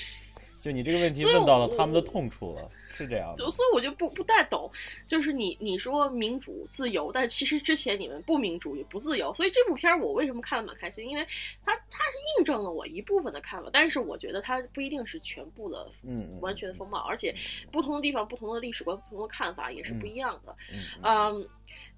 [0.63, 3.51] 就你这个问题问到了他们的痛处了，是这样的就。
[3.51, 4.71] 所以我就不不太懂，
[5.07, 11.09] 就是你你说民主自由，但其实之前你们不民主也不自由，所以这部片儿我为什么看的蛮开心？
[11.09, 11.27] 因为
[11.65, 17.35] 它它是印证了我一部分的看法，但是我觉得它不一定是全部的嗯，嗯完全的风貌，而且
[17.71, 20.55] 不同的地方、不同的历史观、不同的看法也是不一样的。
[20.73, 21.49] 嗯嗯嗯，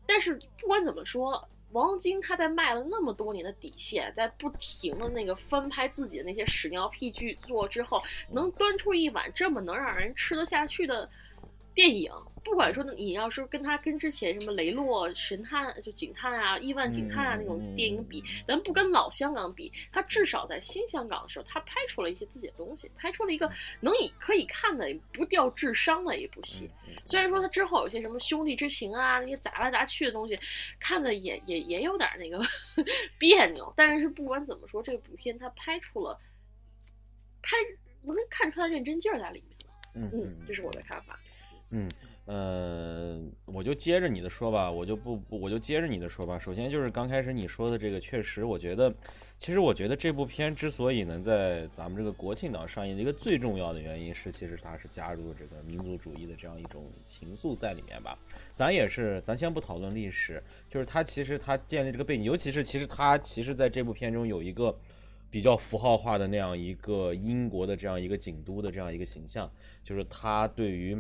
[0.07, 1.47] 但是不管怎么说，
[1.77, 8.03] 王晶他在卖了那么多年的底线，在不停的那个翻拍自己的那些屎尿屁剧作之后，
[8.33, 11.07] 能端出一碗这么能让人吃得下去的
[11.75, 12.11] 电影。
[12.47, 26.71] 不管说你要说跟他跟之前什么雷洛神探就警探啊、亿万警探啊嗯那种电影比，咱不跟老香港比，他至少在新香港的时候，他拍出了一些自己的东西，拍出了一个能以可以看的不掉智商的一部戏。
[26.87, 30.39] 嗯虽然说他之后有些什么兄弟之情啊，那些砸来砸去的东西，
[30.79, 32.41] 看的也也也有点那个
[33.19, 36.17] 别扭，但是不管怎么说，这部片他拍出了，
[37.43, 37.57] 拍
[38.03, 39.75] 能看出他认真劲儿在里面了。
[39.95, 41.19] 嗯嗯，这是我的看法。
[41.71, 41.91] 嗯，
[42.27, 46.39] 呃，我就接着你的说吧，我就不不，我就接着你的说吧。
[46.39, 48.93] 首先就是刚开始你说的这个，确实，我觉得，
[49.39, 58.19] 其实我觉得这部片之所以能在咱们这个国庆档上映的一个最重要的原因是，其实它是加入了这个民族主义的这样一种情愫在里面吧。
[58.55, 64.77] 咱也是，咱先不讨论历史，就是它其实它建立这个背景，尤其是其实它其实在这部片中有一个。
[65.29, 69.51] 比较符号化的那样一个英国的这样一个警督的这样一个形象，
[69.83, 70.97] 就是他对于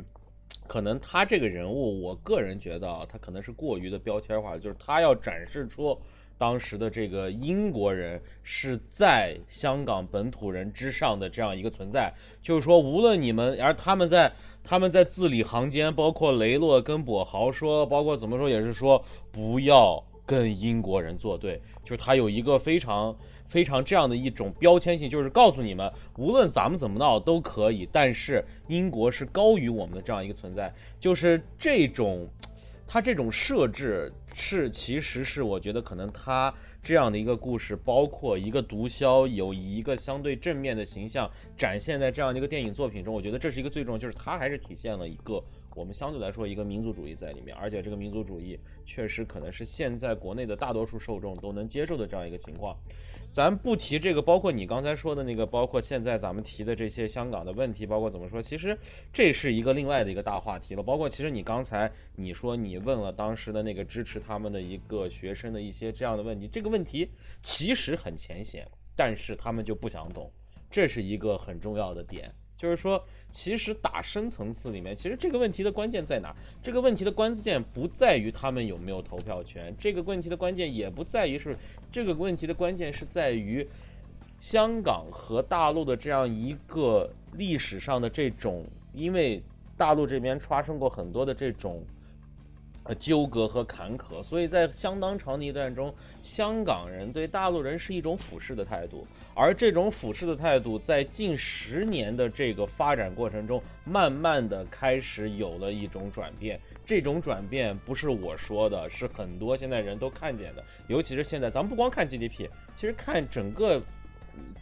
[0.68, 5.98] 可能他这个人物，我个人觉得啊，他可能是过于的标签化，就是他要展示出
[6.36, 12.12] 当时的这个英国人是在香港本土人之上的这样一个存在，
[12.42, 19.02] 就是说，无论你们，而他们在他们在字里行间，包括雷洛跟跛豪说，包括怎么说也是说
[19.32, 23.16] 不要跟英国人作对，就是他有一个非常。
[23.48, 32.28] 非常这样的一种标签性，就是告诉你们，无论咱们怎么闹都可以，但是英国是高于我们的这样一个存在，就是这种，
[32.86, 45.42] 它这种设置是其实是我觉得可能它这样的一个故事，包括一个毒枭有一个相对正面的形象展现在这样的一个电影作品中，我觉得这是一个最重要，就是它还是体现了一个
[45.76, 52.74] 我们相对来说一个民族主义在里面，而且这个民族主义确实可能是现在国内的大多数受众都能接受的这样一个情况。
[53.30, 58.74] 咱不提这个，包括你刚才说的那个，包括现在咱们提的这些香港的问题，包括怎么说，其实
[59.12, 60.82] 这是一个另外的一个大话题了。
[60.82, 67.10] 包括其实你刚才你说你问了当时的那个支持他们的一个学生的一些这样的问题，这个问题
[67.42, 68.66] 其实很浅显，
[68.96, 70.32] 但是他们就不想懂，
[70.70, 72.32] 这是一个很重要的点。
[72.56, 73.04] 就是说，
[73.36, 76.34] 其实打深层次里面，其实这个问题的关键在哪？
[76.62, 81.54] 这个问题的关键不在于他们有没有投票权，这个问题的关键也不在于是
[81.92, 83.68] 这个问题的关键是在于
[84.40, 88.64] 香港和大陆的这样一个历史上的这种，
[88.94, 89.42] 因为
[89.76, 91.84] 大陆这边发生过很多的这种。
[92.88, 99.04] 呃，纠葛和坎坷，所以在相当长的一段中，香港人对大陆人是一种俯视的态度，
[99.36, 106.58] 而这种俯视的态度，在近十年的这个发展过程中，慢慢的开始有了一种转变。
[106.86, 110.64] 这种转变不是我说的，是很多现在人都看见的。
[110.88, 113.78] 尤其是现在，咱们不光看 GDP，其实看整个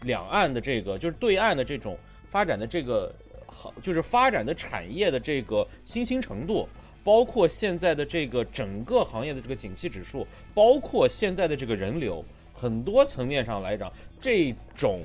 [0.02, 1.96] 两岸的这个，就是对岸的这种
[2.28, 3.14] 发展的这个
[3.46, 6.68] 好，就是发展的产业的这个新兴程度。
[7.04, 12.24] 包括现在的这个整个行业的这个景气指数，包括现在的这个人流，
[12.54, 15.00] 很多层面上来讲，这种，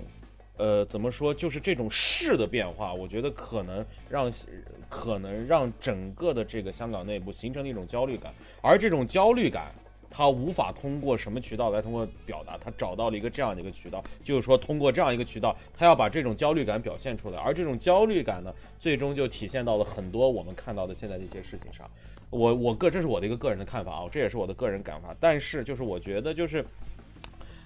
[0.56, 4.32] 呃，怎么说，就是这种势的变化，我觉得可能让，
[4.88, 8.32] 可能让整个的这个香港内部形成了一种焦虑感，
[8.62, 9.74] 而这种焦虑感。
[10.12, 21.88] 他无法通过什么渠道来通过表达，他找到了一个这样的一个渠道，就是说通过这样一个渠道，他要把这种焦虑感表现出来，而这种焦虑感呢，最终就体现到了很多我们看到的现在的一些事情上。
[22.32, 25.16] 我我个这是我的一个个人的看法啊，这也是我的个人感法。
[25.20, 26.66] 但是就是我觉得就是，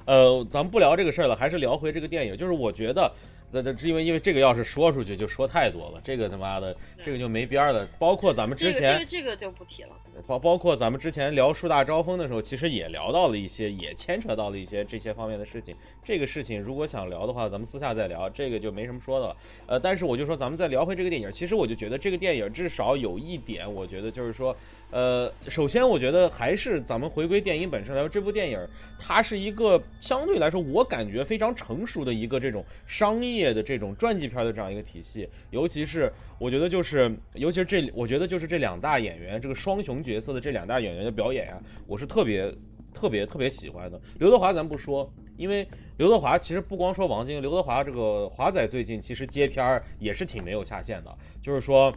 [0.05, 2.37] 呃，咱们不聊这个事儿了，还是聊回这个电影。
[2.37, 3.11] 就是我觉得。
[3.51, 6.75] 这这，因为因为这个要是说出去就说太多了，这个他妈的
[7.05, 7.87] 这个就没边儿了。
[7.99, 9.89] 包括咱们之前这个这个就不提了。
[10.25, 15.73] 包包括咱们之前聊树大招风的时候，其实也聊到了一些，也牵扯到了一些这些方面的事情。
[16.03, 19.37] 这个事情如果想聊的话，咱们私下再聊，这个就没什么说的了。
[19.67, 24.55] 呃，但是我就说咱们再聊回这个电影，其实我就觉得这个电影至少有一点，我觉得就是说。
[24.91, 28.59] 呃，首先我觉得还是咱们回归电影本身来说，这部电影
[28.99, 35.27] 它是一个相对来说我感觉非常成熟的一个这种商业的这种传记片的这样一个体系。
[35.49, 42.53] 尤其是我觉得就是，尤其是这，我觉得就是这两大演员这个双雄角色的这两大演员的表演啊，我是特别
[42.93, 43.99] 特别特别喜欢的。
[44.19, 51.93] 刘德华咱不说，因为刘德华其实不光说王晶，刘德华这个华仔最近其实接片儿也是挺没有下限的，就是说。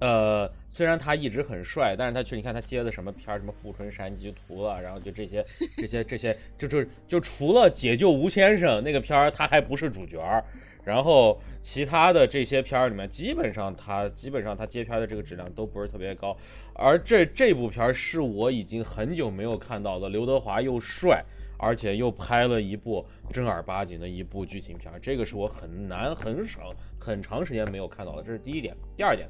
[0.00, 5.44] 呃，虽然他一直很帅，但是他去你看他接的什么片儿，什么《富春山居图》了，然后就这些、
[5.76, 10.44] 这些、这些，就就就除了《解救吴先生》那个片儿，他还不是主角儿，
[10.82, 16.36] 然后其他的这些片儿里面，基本上他基本上他接片的这个质量都不是特别高，
[16.82, 21.24] 而这这部片儿是我已经很久没有看到的刘德华又帅，
[21.56, 29.28] 而且又拍了一部正儿八经的一部剧情片，这个是我很难很少很长时间没有看到的，这是第一点，第二点。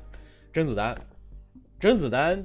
[0.51, 0.95] 甄子丹，
[1.79, 2.43] 甄子丹，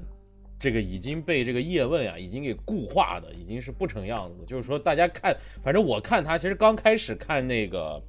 [0.59, 4.45] 这个已经被这个叶问啊，已经给固化的，已经是不成样子。
[4.45, 8.01] 就是说，大家看，反正我看他，其实刚开始看那个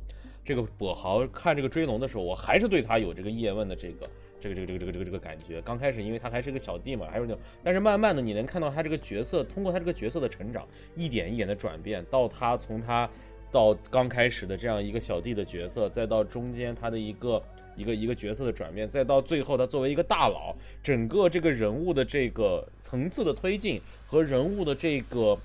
[0.44, 4.08] 这个跛豪，看这个追龙的时候，我还是对他有这个叶问的这个
[4.40, 5.60] 这个这个这个这个这个这个感觉。
[5.62, 13.08] 刚开始，因为他还是个小弟嘛，还有那种，但是慢慢的，你能看到他这个角色，通过他这个角色的成长，一点一点的转变，到他从他
[13.50, 17.40] 到刚开始的这样一个小弟的角色，再到中间他的一个。
[17.76, 25.38] 一个一个角色的转变，再到最后他作为一个大佬，整个这个人物的这个层次的推进和人物的这个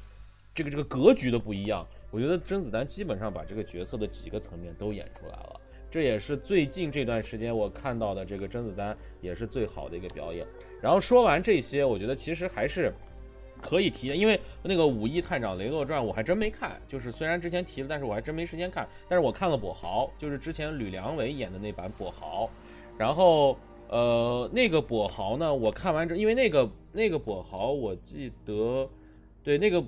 [0.51, 5.61] 这个这个格局的不一样，我觉得甄子丹基本上把这个角色的几个层面都演出来了，
[5.93, 10.43] 这也是最近这段时间我看到的这个甄子丹也是最好的一个表演。
[10.81, 12.91] 然后说完这些，我觉得其实还是。
[13.61, 18.85] 可以提，因为那个《武义探长雷洛传》我还真没看，就是虽然之前提了，但是我还真没时间看。
[19.07, 22.49] 但是我看了跛豪，就是之前吕良伟演的那版跛豪。
[22.97, 28.89] 然后，呃，那个跛豪呢，我看完之后，因为那个那个跛豪，我记得，
[29.41, 29.81] 对那个，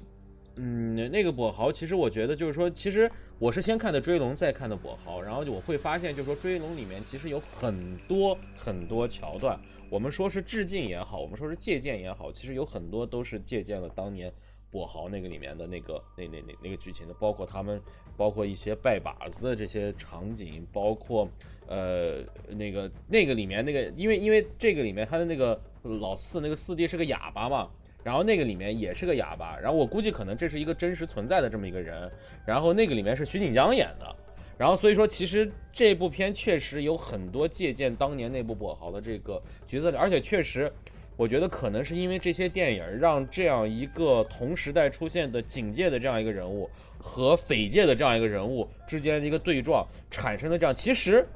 [0.56, 9.60] 嗯，那个跛豪，其实我觉得就是说，其实我是先看的《追龙》，再看的跛豪，然后我会发现，就是说《追龙》里面其实有很多很多桥段。
[9.90, 14.32] 我们说是致敬也好，我们说是借鉴也好，其实有很多都是借鉴了当年
[14.72, 17.82] 跛豪那个里面的那个那那那那个剧情的，包括他们，
[18.16, 21.30] 包括一些拜把子的这些场景，包括
[21.68, 27.70] 呃那个那个里面那个，因为因为这个里面他的那个老四那个四弟是个哑巴嘛，
[28.06, 32.08] 然后那个里面也是个哑巴，然后我估计可能这是一个真实存在的这么一个人，
[32.46, 34.16] 然后那个里面是徐锦江演的。
[34.60, 40.72] 然后所以说，其实这部片确实有很多借鉴当年那部跛豪的这个角色，而且确实，
[41.18, 50.76] 我觉得可能是因为这些电影让这样一个同时代出现的警界的这样一个人物和匪界的这样一个人物之间的一个对撞，产生了这样。
[50.76, 51.28] 其实，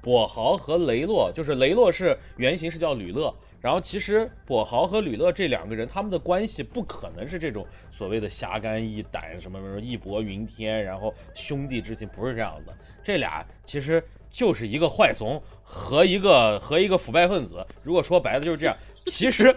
[0.00, 3.34] 跛豪和雷洛，就是雷洛是原型是叫吕乐。
[3.62, 12.76] 然后其实跛豪和吕乐这两个人，他们的关系不可能是这种所谓的侠肝义胆什么什么义薄云天，然后兄弟之情不是这样的。
[13.04, 17.64] 这俩其实就是一个坏怂和一个和一个腐败分子。
[17.84, 18.76] 如果说白了就是这样。
[19.06, 19.54] 其实，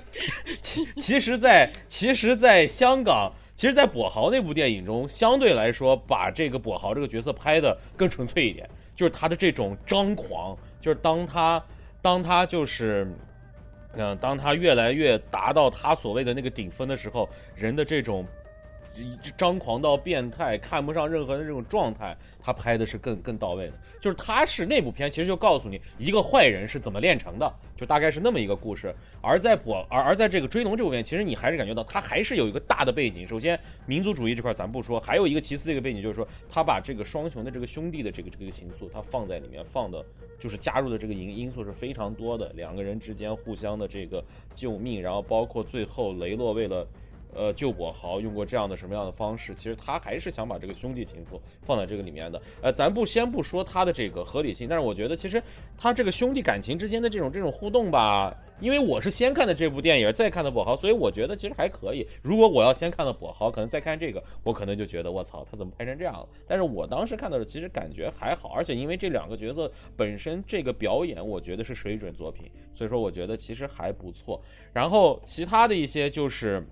[0.61, 11.63] 其其实，在其实，在香港，其实，在跛豪那部电影中，相对来说把这个跛豪这个角色拍的更纯粹一点，就是他的这种张狂，就是当他
[12.01, 13.07] 当他就是。
[13.97, 18.25] 嗯，当他越来越达到他所谓的那个顶峰的时候，人的这种
[19.37, 23.73] 张狂到变态、看不上任何人的这种状态，他拍的是更更到位的。
[23.99, 28.93] 就是他是那部片，其实就告诉你一个坏人是怎么炼成的，就大概是那么一个故事。
[29.21, 33.27] 而在我而而在这个追龙这部片，其实你还是感觉到他还是有一个大的背景。
[33.27, 40.05] 首先，民族主义这块咱不说，还有一个其次的一个背景就是说，他把这个双雄的这个兄弟的这个这个情愫，他放在里面放的，
[40.39, 42.51] 就是加入的这个因因素是非常多的。
[42.53, 44.23] 两个人之间互相的这个
[44.53, 46.87] 救命，然后包括最后雷洛为了。
[47.35, 49.53] 呃，救跛豪用过这样的什么样的方式？
[49.53, 52.41] 其实他还是想把这个兄弟情愫放在这个里面的。
[52.61, 55.41] 呃，咱不先不说他的这个合理性，但是我觉得其实
[55.77, 62.07] 他这个兄弟感情之间的这种这种互动吧，因为我是先看的这部电影，再看的跛豪，所以我觉得其实还可以。
[62.21, 66.27] 如果我要先看的跛豪，可能再看这个，我可能就觉得我操，他怎么拍成这样了？
[66.47, 74.41] 但是我当时看的时候，其实感觉还好，而且因为这两个角色本身这个表演，我觉得是水准作品，所以说我觉得其实还不错。
[74.71, 76.65] 然后其他的一些就是。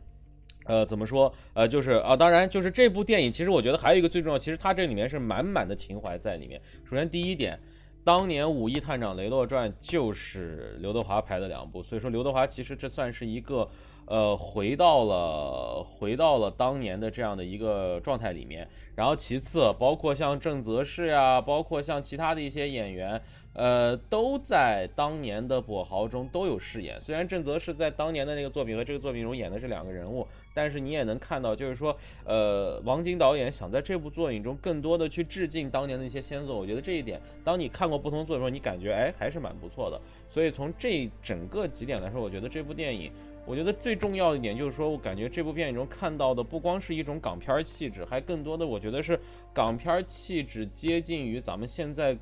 [0.65, 1.33] 呃，怎么说？
[1.53, 6.61] 呃，就是啊，当然，就是这部电影，其实我觉得还有一个最重要，其实它这里面是满满的情怀在里面。
[6.89, 7.59] 首先第一点，
[8.03, 13.69] 当年《武义探长雷洛传》就是刘德华拍的两部，所以说刘德华其实这算是一个。
[14.05, 18.67] 呃，回到了回到了当年的这样的一个状态里面。
[18.95, 23.19] 然后其次，包括像郑则仕呀，包括像其他的一些演员，
[23.53, 27.01] 呃，都在当年的跛豪中都有饰演。
[27.01, 36.55] 虽然郑则仕在当年的那个作品和这个作品中演的是两个人物，但是你也能看到，就是说，呃，王晶导演想在这部作品中更多的去致敬当年的一些先祖。
[36.55, 39.99] 我觉得这一点，当你看过不同作品的时候，你感觉哎还是蛮不错的。
[40.27, 43.11] 所以从这整个几点来说，我觉得这部电影。
[43.45, 49.19] 我觉得最重要一点就是说，我感觉这部电影中看到的不光是一种港片气质，还更多的我觉得是
[49.53, 52.17] 港片气质接近于咱们现在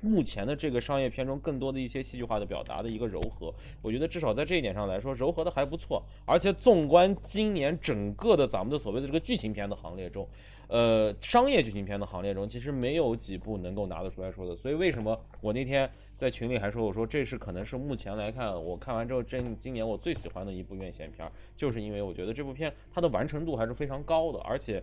[0.00, 3.54] 目前的这个商业片中更多的一些戏剧化的表达的一个柔和。
[3.80, 6.02] 我觉得至少在这一点上来说，柔和的还不错。
[6.26, 10.28] 而且纵观今年整个的咱们的所谓的这个剧情片的行列中，
[10.74, 14.56] 呃，商业剧情片的行列中，其实没有几部能够拿得出来说的。
[14.56, 15.88] 所以为什么我那天？
[16.16, 24.82] 在群里还说，我说这是可能是目前来看，我看完之后，这今年我最喜欢的一部院线片，就是因为我觉得这部片它的完成度还是非常高的，而且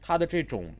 [0.00, 0.70] 它的这种，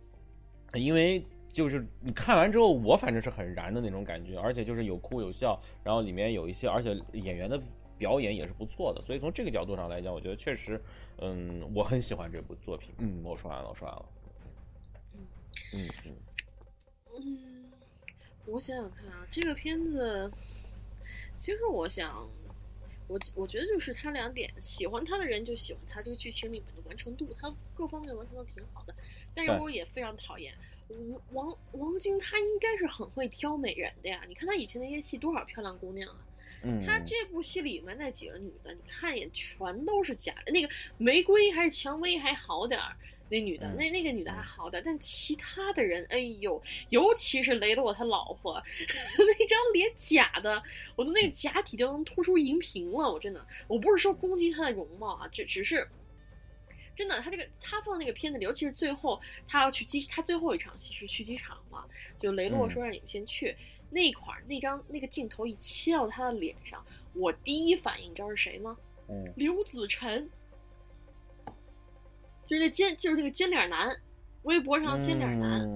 [0.74, 7.60] 因为就是你看完之后，我反正是很燃的那种感觉，而且就是有哭有笑，然后里面有一些，而且演员的
[7.98, 10.80] 表演也是不错的，所以从这个角度上来讲，我觉得确实，
[11.18, 12.94] 嗯，我很喜欢这部作品。
[12.98, 14.04] 嗯，我说完了，我说完了。
[15.76, 16.16] 嗯嗯
[17.14, 17.72] 嗯。
[18.46, 20.30] 我想想看啊，这个片子，
[21.36, 22.28] 其实我想，
[23.08, 28.94] 我我觉得就是他两点，喜欢他的人就喜欢他这个剧情里面的完成度，他各方面完成的挺好的。
[29.34, 30.54] 但是我也非常讨厌
[31.32, 34.24] 王王晶，他应该是很会挑美人的呀。
[34.28, 36.24] 你看他以前那些戏，多少漂亮姑娘啊！
[36.84, 40.52] 他这部戏里面那几个女的，你看一眼全都是假的。
[40.52, 40.68] 那个
[40.98, 42.96] 玫瑰还是蔷薇还好点儿。
[43.28, 48.54] 那女的，那那个女的还好点，但其他的人，哎呦，尤其是雷洛他老婆，
[49.18, 50.62] 那张脸假的，
[50.94, 53.12] 我的那个假体都能突出荧屏了。
[53.12, 55.88] 我真的，我不是说攻击她的容貌啊，只只是
[56.94, 61.84] 真的，他这个他放那个片子里，尤其是最后他要去机，他最后一场戏是去机场嘛，
[62.16, 63.56] 就雷洛说让你们先去
[63.90, 68.78] 那块儿，那张那个镜头一切到他的脸上，我第一反应你知道是谁吗？
[69.08, 70.30] 嗯，刘子晨。
[72.46, 73.94] 就是那尖，就是那个尖脸男，
[74.42, 75.68] 微博上尖脸男，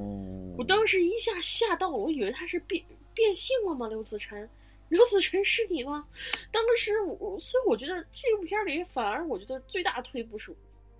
[0.57, 3.89] 我当时一下吓到了，我以为他是变变性了吗？
[3.89, 4.49] 刘子晨，
[4.89, 6.07] 刘子晨是你吗？
[6.53, 10.55] 当时我，所以我觉得这部片里反而我觉得最大退步是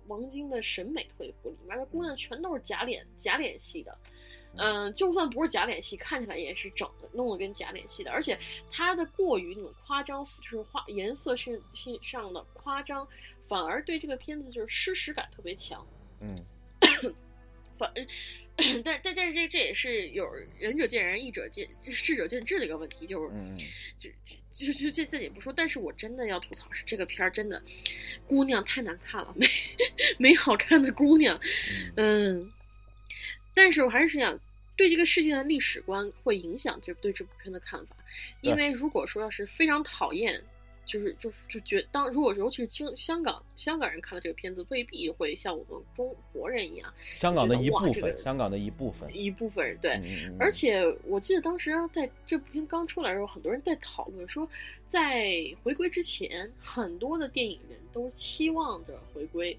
[0.07, 3.97] 王晶的审美退步，里面的姑娘全都是假脸假脸系的。
[4.57, 8.11] 嗯，就算不是假脸戏，看起来也是整的，弄得跟假脸戏的。
[8.11, 8.37] 而且
[8.71, 11.53] 它的过于那种夸张，就是画颜色上
[12.01, 13.07] 上的夸张，
[13.47, 15.85] 反而对这个片子就是失实感特别强。
[16.19, 16.35] 嗯，
[17.77, 17.91] 反
[18.83, 20.29] 但但但是这这也是有
[20.59, 23.57] 仁者见仁，义者见智者见智的一个问题，就是嗯，
[23.97, 24.09] 就
[24.51, 27.63] 就就就这这也不说，但是我真的要吐槽是这个片儿真的，
[28.27, 29.47] 姑娘太难看了，没
[30.19, 31.39] 没好看的姑娘，
[31.95, 32.51] 嗯，
[33.53, 34.39] 但是我还是想
[34.75, 37.95] 对这个事件的历史观会影响这对这部片的看法，
[38.41, 40.41] 因为如果说要是非常讨厌。
[40.83, 50.01] 就是就就觉当如果尤其是香香港香港人看了这个片子，未必会像我们中国人一样，香港的一部分，这个香港的一部分，一部分人对，
[50.37, 54.49] 而且我记得当时在这部片刚出来的时候，很多人在讨论说，
[54.89, 55.31] 在
[55.63, 59.57] 回归之前，很多的电影人都期望着回归，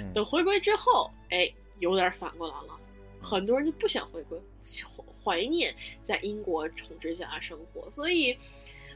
[0.00, 0.10] 嗯。
[0.12, 2.78] 等回归之后，哎，有点反过来了，
[3.20, 4.38] 很多人就不想回归，
[5.22, 8.38] 怀念在英国统治下生活，所以。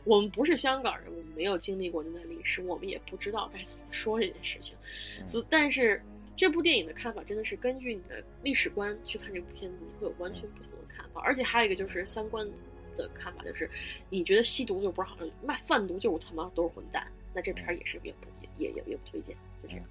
[0.04, 4.76] 我们不是香港人，我们没有经历过那段历史，我们也不知道该怎么说这件事情。
[5.18, 6.00] 嗯但是
[6.36, 11.20] 这部电影的看法真的是根据你的历史观去看这部片子，你会有完全不同的看法。
[11.22, 12.48] 而且还有一个就是三观
[12.96, 13.68] 的看法，就是
[14.08, 18.28] 你觉得吸毒就不是好，卖贩毒就是他妈都是混蛋，那这片儿也是也不
[18.60, 19.84] 也也也不推荐，就这样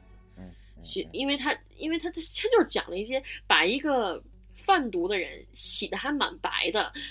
[0.75, 0.81] 子。
[0.81, 4.21] 嗯，洗，因为他因为他他他就是讲了一些把一个
[4.53, 6.91] 贩毒的人洗的还蛮白的。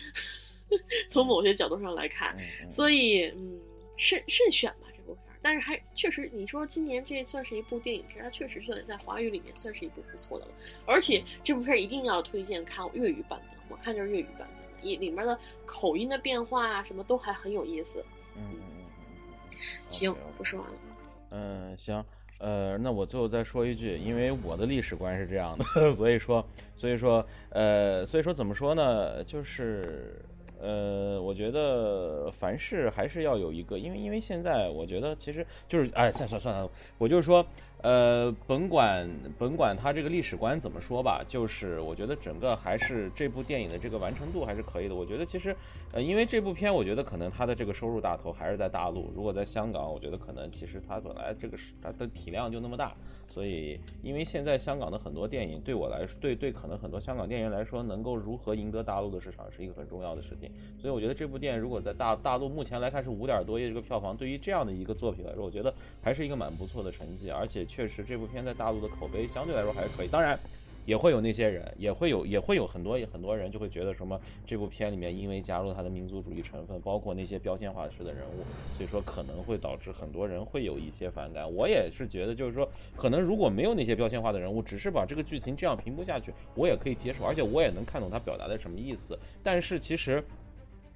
[1.08, 3.60] 从某些角度上来看，嗯所以嗯，
[3.96, 5.38] 慎慎选吧这部片儿。
[5.40, 10.52] 但是还确实，你说今年这算是一部电影片，它确实算在华语里面算是一部不错的了。
[10.84, 18.04] 而且这部片儿一定要推荐看粤语版本，我看就是粤语版本的，里里面的口音的变化啊，什么都还很有意思。
[18.34, 18.60] 嗯嗯
[19.52, 19.56] 嗯，
[19.88, 20.76] 行我说完了。
[21.30, 22.04] 嗯，行，
[22.44, 25.64] 呃，那我最后再说一句，因为我的历史观是这样的，
[25.96, 29.24] 所以说，所以说，呃，所以说怎么说呢？
[29.24, 30.20] 就是，
[30.64, 37.44] 呃，我觉得凡事还是要有一个，因为因为现在我觉得其实就是，哎，算算算了，我就是说，
[37.82, 39.06] 呃，甭管
[39.38, 44.94] 甭管他这个历史观怎么说吧，就是我觉得整个还是这部电影的这个完成度还是可以的。
[44.94, 45.54] 我觉得其实，
[45.92, 49.12] 呃，因为这部片，我觉得可能它的这个收入大头还是在大陆。
[49.14, 52.94] 如果在香港，我觉得可能其实它本来这个是它的体量就那么大，
[53.34, 60.48] 所以因为现在香港的很多电影对我来说，对对可能很多香港电影来说，能够如何赢得大陆的市场是一个很重要的事情。
[60.80, 67.28] 所以我觉得这部电影如果在大大陆目前来看是五点多亿这个票房，对于这样的一个作品来说，我觉得还是一个蛮不错的成绩。
[67.28, 70.06] 而且确实这部片在大陆的口碑相对来说还是可以。
[70.06, 70.38] 当然。
[70.84, 78.44] 也会有那些人，也会有也会有很多很多人就会觉得什么这部片里面因为加入他的民族主义成分，包括那些标签化式的人物，
[78.76, 81.50] 所以说可能会导致很多人会有一些反感。
[81.52, 89.18] 我也是觉得，就是说可能如果没有那些标签化的人物，只是把这个剧情这样平铺下去，我也可以接受，而且我也能看懂他表达的什么意思。
[89.42, 90.24] 但是其实。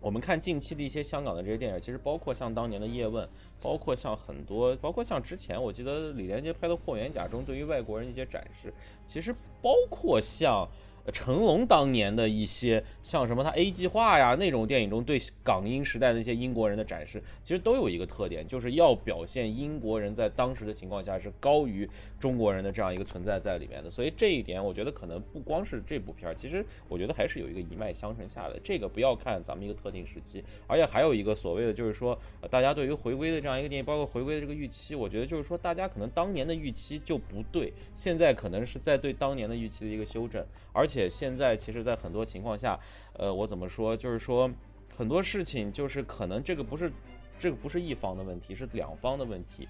[0.00, 3.26] 我们看近期的一些香港的这些电影，其实包括像当年的《叶问》，
[3.62, 8.72] 包括像很多，包括像之前我记得李连杰拍的《霍元甲》中对于外国人一些展示，
[9.06, 10.68] 其实包括像。
[11.12, 21.88] 成龙当年的一些像什么他 A 计划呀那种电影中对港英时代的一些英国人的展示，其实都有一个特点，就是要表现英国人在当时的情况下是高于
[22.20, 23.90] 中国人的这样一个存在在里面的。
[23.90, 28.56] 所以这一点，我觉得可能不光是这部片儿，其实我觉得还是有一个一脉相承下来。
[28.62, 32.18] 这个不要看咱们一个特定时期，而且还有一个所谓的就是说，
[32.50, 40.44] 大家对于回归的这样一个电影，包括回归的这个预期，我觉得就是说大家可能当年的预期就不对，现在可能是在对当年的预期的一个修正。
[40.72, 42.76] 而且且现在其实，在很多情况下，
[43.12, 44.50] 呃，我怎么说，就是说
[44.96, 46.92] 很多事情就是可能这个不是
[47.38, 49.68] 这个不是一方的问题，是两方的问题。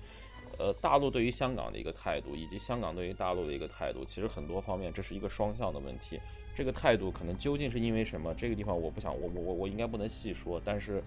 [0.59, 6.18] 呃，大陆对于香港的一个态度，以及香港对于大陆的一个态度，其实很多方面这是一个双向的问题。
[6.55, 8.35] 这个态度可能究竟是因为什么？
[8.35, 11.03] 这个地方我不想，我我我我应该不能细说，但是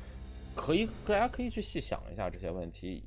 [0.55, 3.03] 可以大家可以去细想一下这些问题。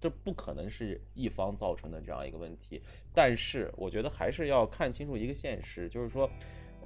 [0.00, 2.82] 这不可能是一方造成的这样一个问题，
[3.14, 6.30] 但是我觉得还是要看清楚一个现实，就是说，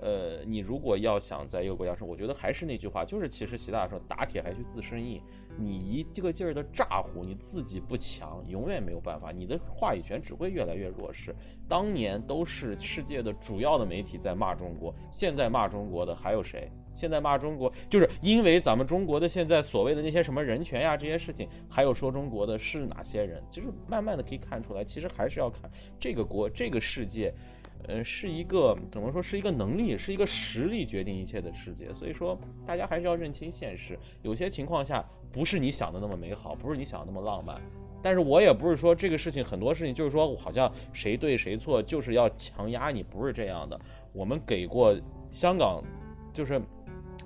[0.01, 5.21] 呃，你如果要想在一个国家生，我觉得还是那句话，就是其实习大大说打铁还需自身硬，
[5.59, 11.35] 你一这个劲儿的咋呼，你自己不强，永远没有办法，你的话语权只会越来越弱势。
[11.69, 16.71] 当年都是世界的主要的媒体在骂中国，现在骂中国的还有谁？
[16.93, 23.41] 现在骂中国，就是因为咱们中国的现在所谓的那些什么人权呀这些事情，还有说中国的是哪些人？
[23.49, 25.71] 就是慢慢的可以看出来，其实还是要看
[26.01, 27.33] 这个国这个世界，
[27.89, 31.93] 呃，是一个怎么说，是一个能力，是一个实力决定一切的世界。
[31.93, 37.61] 所以说，大家还是要认清现实，有些情况下不是你想的那么美好，不是你想的那么浪漫。
[38.03, 43.79] 但是我也不是说这个事情很多事情就是说好像谁对谁错，就是要强压你，不是这样的。
[44.13, 45.83] 我们给过香港，
[46.33, 46.61] 就是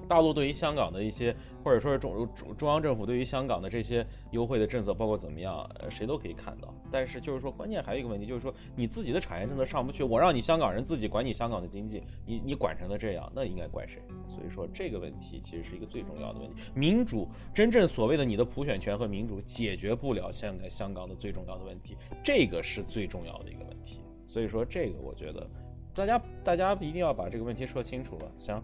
[0.05, 6.73] 大陆对于香港的一些，或者说是中中中央政府对于香港的这些优惠的政策，包括怎么样，谁都可以看到。
[6.91, 14.03] 但是就是说，关键还有一个问题，就是说你自己的产业政策上不去，我让你香港人自己管你香港的经济，你你管成了这样，那应该怪谁？
[14.29, 16.63] 所以说这个问题其实是一个最重要的问题。
[16.75, 24.01] 民主真正所谓的你的普选权和民主解决不了现在香港的最重要的问题，这个是最重要的一个问题。
[24.27, 25.49] 所以说这个我觉得
[25.95, 28.33] 大家大家一定要把这个问题说清楚了。
[28.37, 28.61] 行，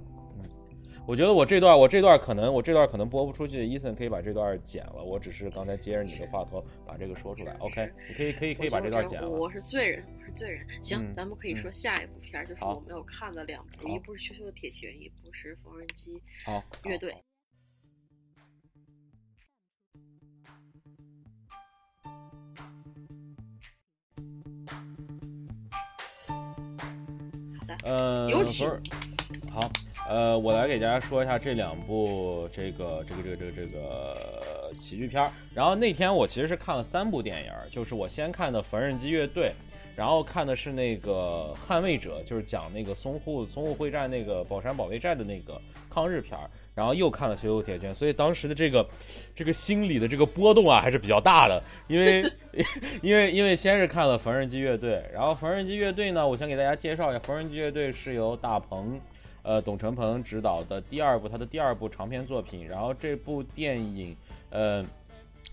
[1.11, 5.03] 我觉得我这段我这段可能我这段可能播不出去，伊森可以把这段剪了。
[5.03, 7.53] 我只是刚才接着你的话头把这个说出来。
[7.59, 9.29] OK，你可以可以可以把这段剪了。
[9.29, 10.65] 我是罪人，我是罪人。
[10.85, 17.13] 行，嗯咱们可以说嗯下一部片儿，就是我没有看的两部，一部是《羞羞的铁拳》，一部是《缝纫机好，乐队》。
[27.83, 28.69] 呃，有请
[29.51, 29.69] 好，
[30.11, 35.31] 呃，我来给大家说一下这两部这个这个这个这个这个喜剧片儿。
[35.55, 39.47] 然后那天我其实是看了三部电影，就是我先看的《缝纫机乐队》，
[39.95, 46.51] 然后看的是那个《捍卫者》，就是讲那个淞沪淞沪会战那个宝山保卫战的那个抗日片儿。
[46.75, 48.85] 然后又看了《羞羞铁拳》，所以当时的这个
[49.37, 52.23] 这个心理的这个波动啊，还是比较大的，因为
[53.01, 58.99] 因为因为先是看了缝纫机乐队，然后缝纫机乐队呢，我先给大家介绍一下，缝纫机乐队是由大鹏，
[59.43, 64.17] 呃，董成鹏执导的第二部他的第二部长篇作品，然后这部电影，
[64.51, 64.85] 呃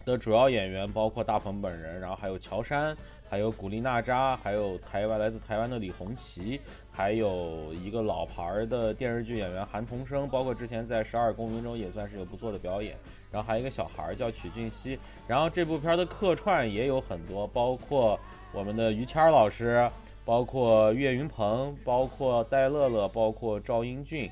[0.05, 2.95] 的主要演员包括大鹏本人，然后还有乔杉，
[3.29, 6.59] 还有古力娜扎，还有台湾来自台湾的李红旗，
[6.91, 12.95] 还有一个老牌的电视剧演员韩童生，包括之前在《十二公民》中也算是有不错的表演。
[13.29, 14.97] 然后还有一个小孩儿叫曲俊熙。
[15.27, 18.17] 然后这部片的客串也有很多，包括
[18.53, 19.89] 我们的于谦老师，
[20.27, 24.29] 包括岳云鹏，包括戴乐乐，包括赵英俊，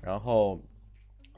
[0.00, 0.58] 然后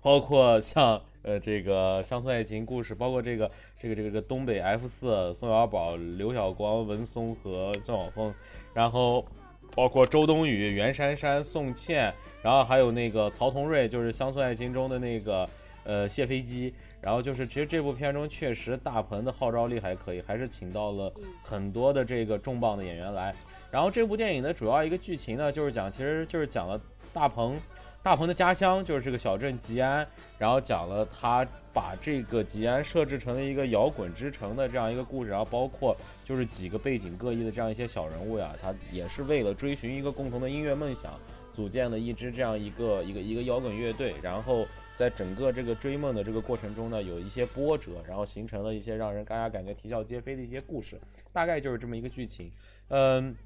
[0.00, 3.50] 包括像呃这个乡村爱情故事，包括这个
[3.80, 8.32] 这个这个这个东北 F 四宋小宝、刘晓光、文松和宋晓峰，
[8.72, 9.26] 然后
[9.74, 15.50] 包括周冬雨、袁姗姗、宋茜，然后还有那个曹同瑞，就是乡村爱情中的那个
[15.82, 16.72] 呃谢飞机。
[17.00, 23.34] 然后就是，其实这部片中确实大鹏的号召力还可以，还是请到了很多的这个重磅的演员来。
[23.76, 26.80] 然后这部电影的主要一个剧情呢，就是讲，其实就是讲了
[27.12, 27.60] 大鹏，
[28.02, 30.08] 大鹏的家乡就是这个小镇吉安，
[30.38, 41.12] 然后讲了他把这个吉安设置成了一个摇滚之城的这样一个故事，然后包括就是几个背景各异的这样一些小人物呀，他也是为了追寻一个共同的音乐梦想，
[41.52, 50.98] 组建了一支这样一个一个一个摇滚乐队，然后在整个这个追梦的这个过程中呢，有一些波折，然后形成了一些让人大家感觉啼笑皆非的一些故事，
[51.30, 52.50] 大概就是这么一个剧情，
[52.88, 53.36] 嗯。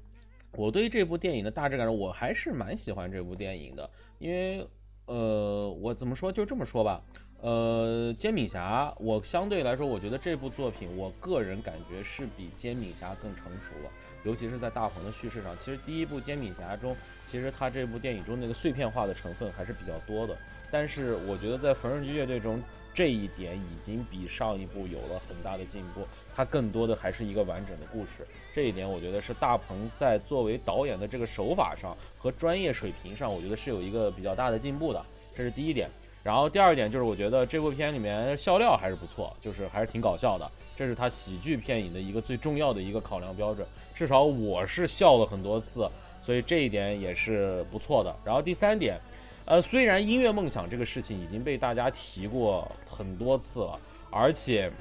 [0.53, 3.89] 我对这部电影的大致感受，我还是蛮喜欢这部电影的，
[4.19, 4.67] 因为，
[5.05, 7.01] 呃，我怎么说就这么说吧，
[7.39, 13.89] 呃，煎饼侠，我相对来说，我觉得这部作品，我个人感觉是比煎饼侠更成熟了，
[14.23, 15.57] 尤其是在大鹏的叙事上。
[15.57, 16.95] 其实第一部煎饼侠中，
[17.25, 20.37] 其实他这部电影中那个碎片化的成分还是比较多的，
[20.69, 22.61] 但是我觉得在缝纫机乐队中。
[22.93, 28.27] 这一点已经比上一部有了很大的进步，它更多的还是一个完整的故事。
[28.53, 35.01] 这一点我觉得是大鹏在作为导演的这个手法上和专业水平上，我觉得是有一个比较大的进步的，
[35.35, 35.89] 这是第一点。
[36.21, 43.65] 然后第二点就是我觉得这部片里面笑料还是不错，就是还是挺搞笑的，这是他喜剧片影的一个最重要的一个考量标准。
[43.95, 45.89] 至少我是笑了很多次，
[46.21, 48.13] 所以这一点也是不错的。
[48.25, 48.99] 然后第三点。
[49.51, 53.77] 呃，虽然音乐梦想这个事情已经被大家提过很多次了，
[54.09, 54.71] 而且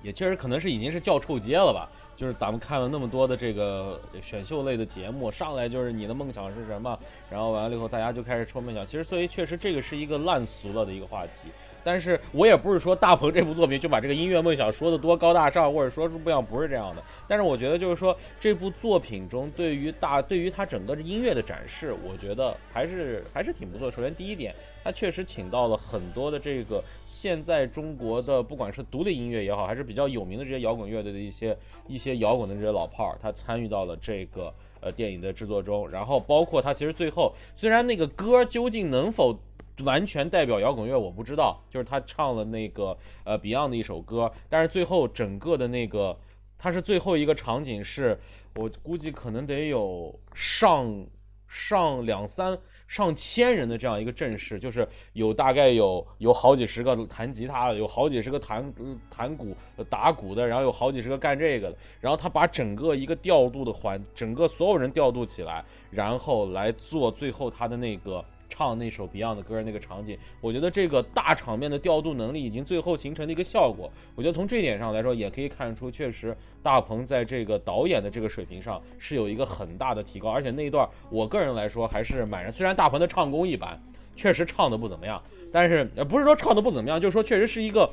[0.00, 1.90] 也确实可能是已经是叫臭街了吧。
[2.16, 6.96] 就是咱们看了那么多的这个选秀类的节目，上来就是你的梦想是什么，
[7.28, 8.86] 然后完了以后大家就开始说梦想。
[8.86, 11.50] 其实，所以确实这个是一个烂俗了的一个话题。
[11.84, 17.02] 但是我也不是说大鹏这部作品就把这个音乐梦想说的多高大上，或者说是不样，不是这样的。
[17.26, 23.90] 但是我觉得就是说这部作品中对于大对于他整个音乐的展示，我觉得还是还是挺不错。
[23.90, 31.56] 首先第一点，他确实请到了很多的这个现在中国的不管是独立音乐也好，还是比较有名的这些摇滚乐队的一些
[31.86, 35.88] 一些摇滚的这些老炮儿，他参与到了这个呃电影的制作中。
[35.88, 39.38] 然后包括他其实最后虽然那个歌究竟能否
[39.84, 46.18] 完全代表摇滚乐我不知道，就是他唱了那个呃 Beyond 的一首歌，但是最后整个的那个，
[46.58, 48.18] 他是最后一个场景是，
[48.56, 51.06] 我估计可能得有上
[51.46, 52.56] 上两三
[52.86, 58.72] 上千人的这样一个阵势，就是有大概有有好几十个弹吉他的，有好几十个弹
[59.10, 59.56] 弹鼓
[59.88, 68.24] 打鼓的，然后有好几十个干这个的，然后他把整个一个调度的环，整个所有人调度起来，然后来做最后他的那个。
[68.50, 73.90] 唱那首 Beyond 的歌那个场景，我觉得这个大场面的调度能力已经最后形成的一个效果。
[74.14, 80.28] 我觉得从这一点上来说，也可以看出，确实大鹏在这个导演的这个水平上是有一个很大的提高。
[80.28, 83.80] 而且那一段，我个人来说还是蛮虽然大鹏的唱功一般，
[84.16, 87.88] 确实唱的不怎么样，但是呃不是说唱的不怎么样，就是说确实是一个。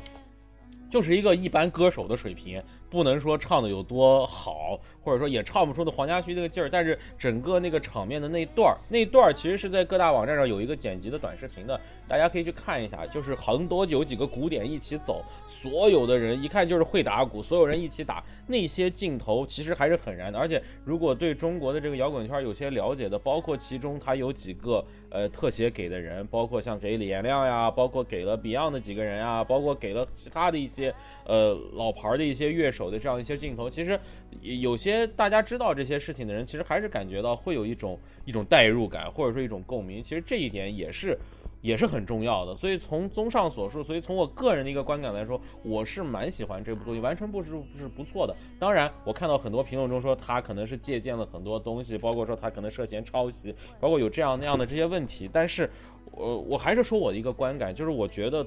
[0.89, 6.69] 就是一个一般歌手的水平，不能说唱的有多好，或者说也唱不出那黄家驹那个劲儿。
[6.69, 13.05] 但是整个那个场面的那段儿，那段儿其实是在各大网站上有一个剪辑的短视频的，大家可以去看一下。
[13.07, 20.39] 就是很多久几个鼓点一起走，所有的人一看就是会打鼓，所有人一起打，那些镜头其实还是很燃的。
[20.39, 24.83] 而且如果对中国的这个摇滚圈有些了解的，包括其中他有几个。
[25.09, 30.93] 呃，特写给的人，包括像给李延亮呀，包括给了 Beyond 的几个人呀，包括给了其他的一些
[31.27, 33.69] 呃老牌的一些乐手的这样一些镜头。
[33.69, 33.99] 其实
[34.41, 40.01] 有些大家知道这些事情的人，其实还是感觉到会有一种一种代入感，或者说一种共鸣。
[40.01, 41.15] 其实这一点也是。
[41.59, 48.35] 也是很重要的，所以从综上所述，所以从我个人的一个观感来说，我是蛮喜欢这部作品，完成度是是不错的。
[48.59, 55.27] 当然，我看到很多评论中说他可能是借鉴了很多东西，包括说他可能涉嫌抄袭，包括有这样那样的这些问题。
[55.33, 55.67] 但是，
[56.11, 58.45] 我我还是说我的一个观感，就是我觉得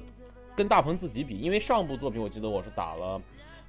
[0.55, 3.21] 跟大鹏自己比，因为上部作品我记得我是打了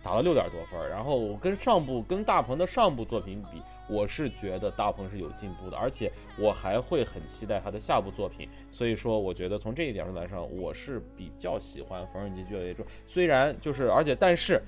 [0.02, 3.60] 打了六点多分，然后我跟上部跟大鹏的上部作品比。
[3.88, 8.48] 我是觉得大鹏是有进步的，而且我还会很期待他的下部作品。
[8.70, 12.86] 所以说，我觉得从这一点上来说，我是比较喜欢缝纫机乐队。
[13.06, 14.62] 虽然就是，而且但是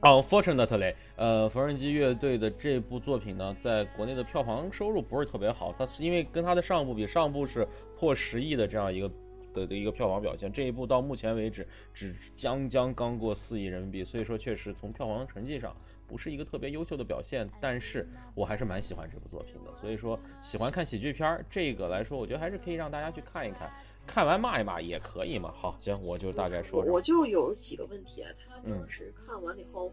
[0.00, 5.74] ，unfortunately，呃，缝纫机乐队的这部作品呢，在国内的票房收入不是特别好。
[5.76, 7.68] 它是因为跟它的上部比，上部是
[7.98, 9.10] 破十亿的这样一个
[9.54, 14.04] 的的一个票房表现，这一部到目前为止只将将刚过四亿人民币。
[14.04, 15.74] 所以说，确实从票房成绩上。
[16.04, 19.72] 不是一个特别优秀的表现，但是我还是蛮喜欢这部作品的。
[19.72, 23.72] 所以说，喜欢看喜剧片儿这个来说，我觉得还是可以让大家去看一看，
[24.06, 25.50] 看完骂一骂也可以嘛。
[25.56, 26.82] 好，行，我就大概说。
[26.82, 29.90] 我就有几个问题啊，他就是看完了以后，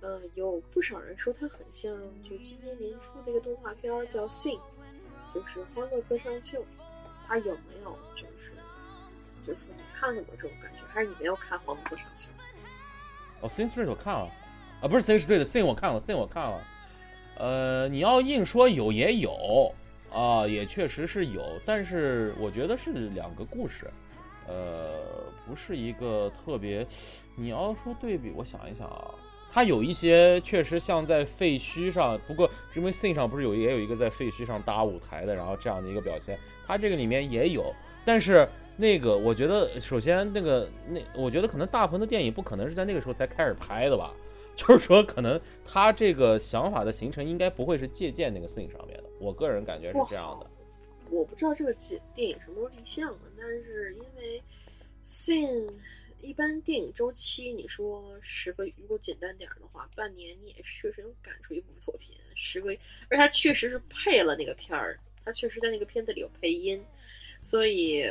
[0.00, 1.96] 呃，有不少人说他很像
[2.28, 4.58] 就今年年初的一个动画片叫《Sing》，
[5.32, 6.58] 就是《欢乐歌唱秀》，
[7.28, 8.31] 他有没有就是
[9.46, 12.28] 就是你看了有这种感觉，还是你没有看《欢乐歌唱秀》？
[13.40, 14.30] 哦，《Sing Street》我看了。
[14.80, 16.60] 啊，不是 C 是对的，C 我看了，C 我看了，
[17.38, 19.72] 呃，你要硬说有也有
[20.12, 23.88] 啊，也确实是有，但是我觉得是两个故事，
[24.48, 25.04] 呃，
[25.46, 26.84] 不是一个特别，
[27.36, 29.14] 你要说对比，我想一想啊，
[29.52, 36.36] 它有一些确实像在废墟上，不过因为 C 上不是有也有一个在废墟上搭舞台的，然后这样的一个表现，
[36.66, 37.72] 它这个里面也有，
[38.04, 44.14] 但是那个我觉得首先那个那我觉得可能大鹏的电影不可能是在那个时候才开始拍的吧。
[44.54, 50.46] 就是说，可能他这个想法的形成应该不会是借鉴那个 Sing 上面的，我个人感觉是这样的。
[51.10, 54.42] 我不知道这个电电影什么时候立项的，但是因为
[55.06, 55.66] Sing
[56.20, 62.76] 一般电影周期，你说十个，如果简单点的话，半年你也确实能赶出一部作品，十个，
[63.08, 66.78] 而他确实是配了那个片儿，他确实在那个片子里有配音，
[67.42, 68.04] 所以。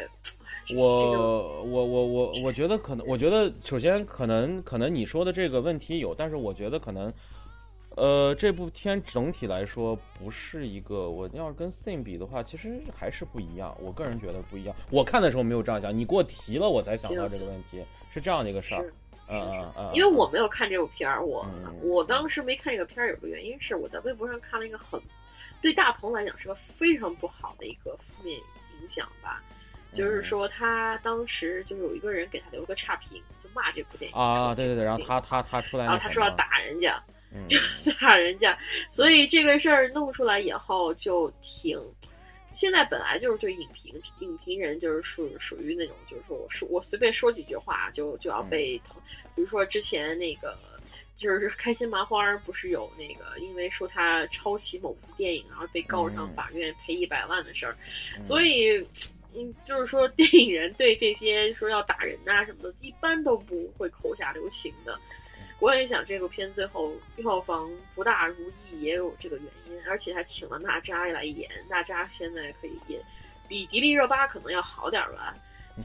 [0.76, 7.14] 我我我我我觉得可能，我觉得首先可能可能你说的这个问题有，但是我觉得可能，
[7.96, 13.76] 呃，这部片整体来说不是一个，我要是跟 Sing 比的话，其实还是不一样。
[13.82, 14.76] 我个人觉得不一样。
[14.90, 18.94] 我看的时候没有这样想，你给我提了，我才想到这个问题，是这样的一个事儿。
[19.28, 19.92] 嗯嗯嗯。
[19.94, 21.46] 因为我没有看这部片儿，我
[21.82, 25.00] 我当时没看这个片儿，有个原因是我在微博上看了一个很
[25.62, 29.44] 对大鹏来讲是个非常不好的一个负面影响吧。
[29.94, 34.18] 就是说，他当时就是有一个人给他留了个差评，就骂这部电影。
[34.18, 37.02] 啊，对对对，然后他他他出来，然后他说要打人家，
[37.34, 37.46] 嗯。
[38.00, 38.58] 打人家，
[38.90, 41.80] 所以这个事儿弄出来以后就挺，
[42.54, 48.96] 现在本来就是对影评影评人就是属属于那种，就是说我说我随便说几句话就就要被疼，
[49.36, 50.58] 比如说之前那个
[51.16, 57.76] 就是开心麻花不是有那个因为说他抄袭某部电影，然后被告上法院赔一百万的事儿，
[58.24, 58.86] 所以。
[59.34, 65.00] 嗯，就是说，电影人对这些说要打人呐什么的，一般都不会口下留情的。
[65.60, 69.82] 我也想这部片最后票房不大如意，也有这个原因。
[69.88, 73.02] 而且还请了娜扎来演，娜扎现在可以演，
[73.48, 75.36] 比迪丽热巴可能要好点吧，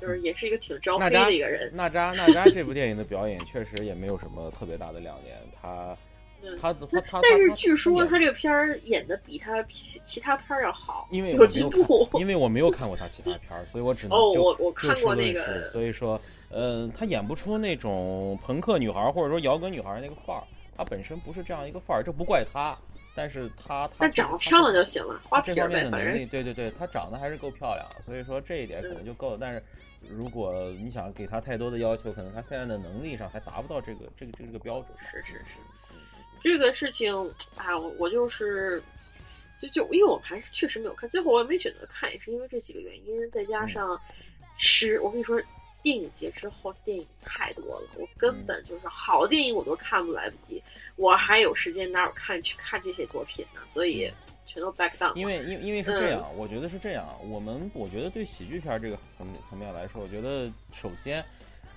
[0.01, 1.71] 就是也是一个挺招黑的一个人。
[1.75, 5.97] 娜扎，娜扎这部电影的表演确实也没有什么特别大的亮点，他。
[6.61, 12.09] 他他他，但是据说他这个片儿演的比他其其他片儿要好，因为有进步。
[12.19, 16.21] 因为我没有看过他其他片儿，所以我只能哦，我我看过那个，所以说，
[16.51, 20.43] 嗯，他演不出那种朋克女孩或者说摇滚女孩那个范儿，
[20.77, 22.77] 他本身不是这样一个范儿，这不怪他，
[23.15, 29.39] 但是她她长得漂亮就行了，花瓶儿呗，这方面的反正能力，对对对，她长得还是够漂亮，所以说这一点可能就够了。
[29.41, 29.63] 但是
[30.09, 34.89] 如果你想给她太多的要求，可能她现在的能力上还达不到这个这个这个这个标准。
[35.11, 35.59] 是是是，
[36.43, 37.15] 这个事情
[37.57, 38.83] 啊，我我就是。
[39.59, 43.99] 就就因为我们还是确实没有看，最后我也没选择看，也是因为这几个原因，再加上
[44.59, 45.43] 十，我跟你说，
[45.83, 50.63] 电影节之后电影太多了，我根本就是好电影我都看不来不及，
[50.97, 53.63] 我还有时间哪有看去看这些作品呢？
[53.67, 54.13] 所以
[54.45, 55.15] 全都 back down。
[55.15, 61.25] 因为因因为是这样，我觉得是这样，我们我觉得对喜剧片这个层层面来说，我觉得首先。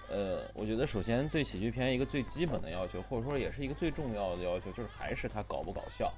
[0.09, 6.11] 呃，我觉得首先对喜剧片一个最基本的要求，或者说也是一个最重要的要求，就是还是它搞不搞笑。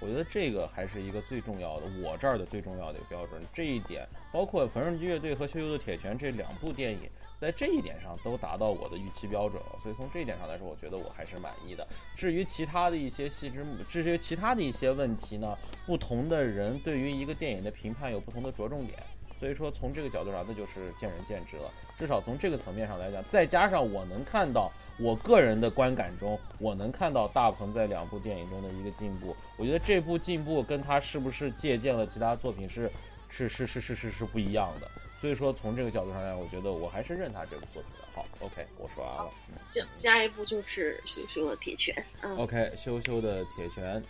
[0.00, 3.42] 我觉得这个还是一个最重要的，我这儿的最重要的一个标准。
[3.52, 9.78] 这一点，包括《缝纫机乐队》和《羞羞的铁拳》这两部电影，在这一点上都达到我的预期标准了。
[9.82, 11.84] 所以从这一点上来说，我觉得我还是满意的。
[12.14, 19.02] 至于其他的一些细枝，至于其他的一些问题呢，不同的人对于一个电影的评判有不同的着重点。
[19.36, 21.72] 所以说，从这个角度上，那就是见仁见智了。
[21.98, 29.34] 至少从这个层面上来讲，再加上我能看到，我个人的观感中，我能看到大鹏在两部电影中的一个进步。
[29.56, 32.88] 我觉得这部进步跟他是不是借鉴了其他作品是，
[33.28, 34.88] 是是是是是是不一样的。
[35.20, 38.06] 所以说，从这个角度上来讲，我觉得我还是认他这部作品的。
[38.14, 39.30] 好，OK，我说完了。
[39.68, 41.92] 下下一部就是羞羞的铁拳。
[42.20, 44.00] 嗯，OK，羞羞的铁拳，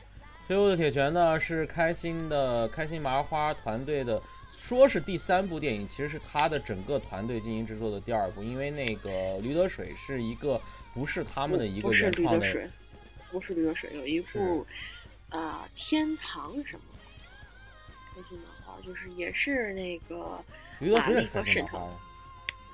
[0.46, 4.22] 羞羞的铁拳呢是开心的开心麻花团队的。
[4.68, 9.10] 说是第三部电影，其实是他的整个团队进行制作的第二部，因为那个
[9.40, 10.60] 《驴得水》是一个
[10.92, 12.64] 不是他们的一个原创的，不是《驴得水》，
[13.30, 14.66] 不是《驴得水》，有一部
[15.30, 16.82] 啊《天堂》什么
[18.14, 20.38] 开心麻花，就是也是那个
[20.80, 21.90] 玛丽和沈腾，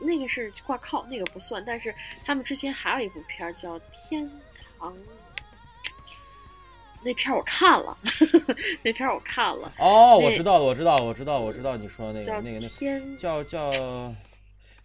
[0.00, 4.28] 那个是挂靠，那个不算，但是他们之前还有一部片叫《天
[4.80, 4.92] 堂》。
[7.04, 7.96] 那片我看了，
[8.82, 9.72] 那片我看了。
[9.78, 13.70] 哦，我知道了，我知道，我知道，我知道你说那个那个那天叫叫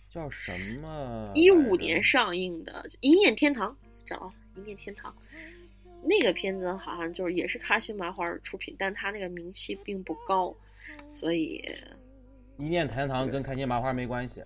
[0.09, 0.51] 叫什
[0.81, 1.31] 么？
[1.33, 3.71] 一五年上映的《一念天堂》，
[4.05, 5.11] 找《一念天堂》。
[6.01, 10.55] 那个片子好像就是也是开心麻花出品，但他那个名气并不高，
[11.13, 11.61] 所以
[12.63, 14.41] 《一念天堂》跟开心麻花没关系。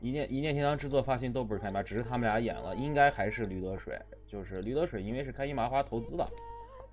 [0.00, 3.96] 一念一念天堂制作发行都不是开心只是他们俩演了，应该还是驴得水，
[4.26, 6.26] 就是驴得水，因为是开心麻花投资的。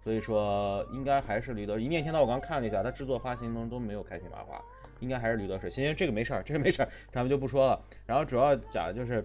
[0.07, 2.21] 所以说，应该还是驴得一念天堂。
[2.21, 4.57] 我刚看了一下，它制作发行中都没有开心麻花，
[5.01, 5.69] 应该还是驴得水。
[5.69, 7.81] 行行，这个没事儿，这个没事儿，咱们就不说了。
[8.05, 9.21] 然后主要讲的就是，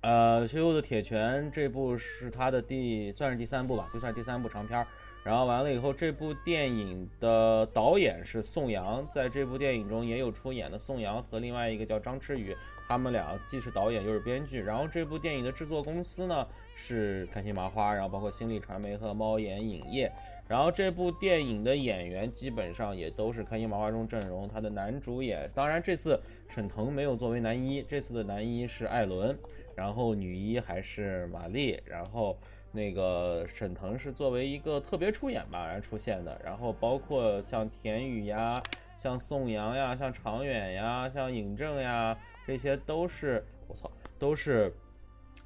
[0.00, 4.84] 呃，《羞羞的铁拳》这部是他的第算是第三部吧，就算第三部长片。
[5.22, 12.56] 然后完了以后，这部电影的导演是宋阳，在这部电影中也有出演的宋阳和另外一个叫张弛宇，
[12.88, 14.60] 他们俩既是导演又是编剧。
[14.60, 16.44] 然后这部电影的制作公司呢？
[16.80, 20.10] 是开心麻花，然后包括新力传媒和猫眼影业，
[20.48, 24.48] 然后这部电影的演员基本上也都是开心麻花中阵容。
[24.48, 26.18] 他的男主演，当然这次
[26.48, 29.38] 沈腾没有作为男一，这次的男一是艾伦，
[29.76, 32.36] 然后女一还是马丽，然后
[32.72, 38.60] 那个沈腾是作为一个特别出演吧然后出现的，然后包括像田雨呀、
[38.96, 44.74] 像宋阳呀、像常远呀、像尹正呀，这些都是我操，都是。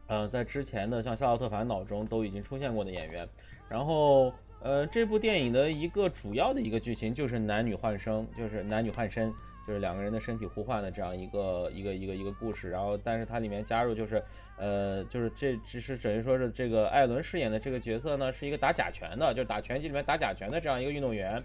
[0.06, 3.26] 呃，在之前的像《夏洛特烦恼》中都已经出现过的演员，
[3.68, 9.32] 然后呃，这部电影的一个主要的一个剧情就是男女换生，就是男女换身，
[9.66, 12.68] 就是两个人的身体互换的这样一个一个一个一个故事。
[12.68, 14.22] 然后，但是它里面加入就是
[14.58, 21.42] 呃，就是这只是等于说是这个艾伦饰演的这个角色呢，是一个打假拳的，就是打拳击里面打假拳的这样一个运动员。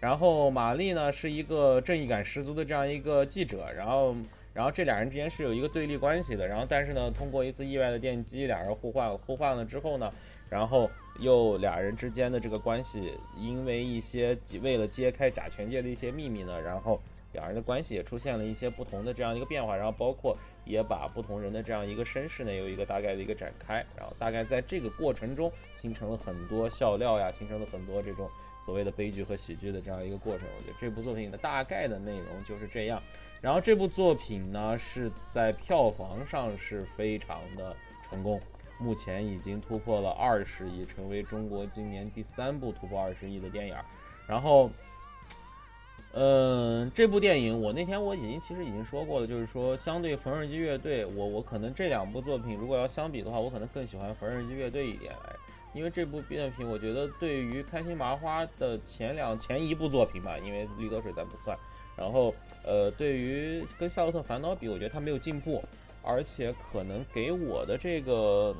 [0.00, 3.70] 然后玛丽呢是一个正义感十足的这样一个记者。
[3.76, 4.16] 然后。
[4.58, 10.12] 然后这俩人之间是有一个对立关系的，然后但是呢，通过一次意外的电击，俩人互换互换了之后呢，
[10.50, 10.90] 然后
[11.20, 17.00] 又俩人之间的这个关系，因为一些为了揭开甲醛界的一些秘密呢，然后
[17.34, 28.28] 两人的关系也出现了一些不同的这样一个变化，然后包括也把不同人的这样一个身世呢有一个大概的一个展开，然后大概在这个过程中形成了很多笑料呀，形成了很多这种
[28.64, 30.48] 所谓的悲剧和喜剧的这样一个过程。
[30.58, 33.00] 我觉得这部作品的大概的内容就是这样。
[33.40, 37.74] 然后这部作品呢是在票房上是非常的
[38.10, 38.40] 成功，
[38.78, 43.76] 目前已经突破了二十亿，成为中国今年第三部突破二十亿的电影。
[44.26, 44.68] 然后，
[46.14, 55.14] 嗯，这部电影我那天我已经其实已经说过了，就是说相对缝纫机乐队，我我可能这两部作品如果要相比的话，我可能更喜欢缝纫机乐队一点，
[55.74, 61.56] 因为这部作品我觉得对于开心麻花的前两前一部作品吧，因为绿得水咱不算，
[61.96, 62.34] 然后。
[62.68, 65.64] 呃，对于跟《夏洛特烦恼》比，我觉得它没有进步，
[66.02, 68.54] 而且可能给我的这个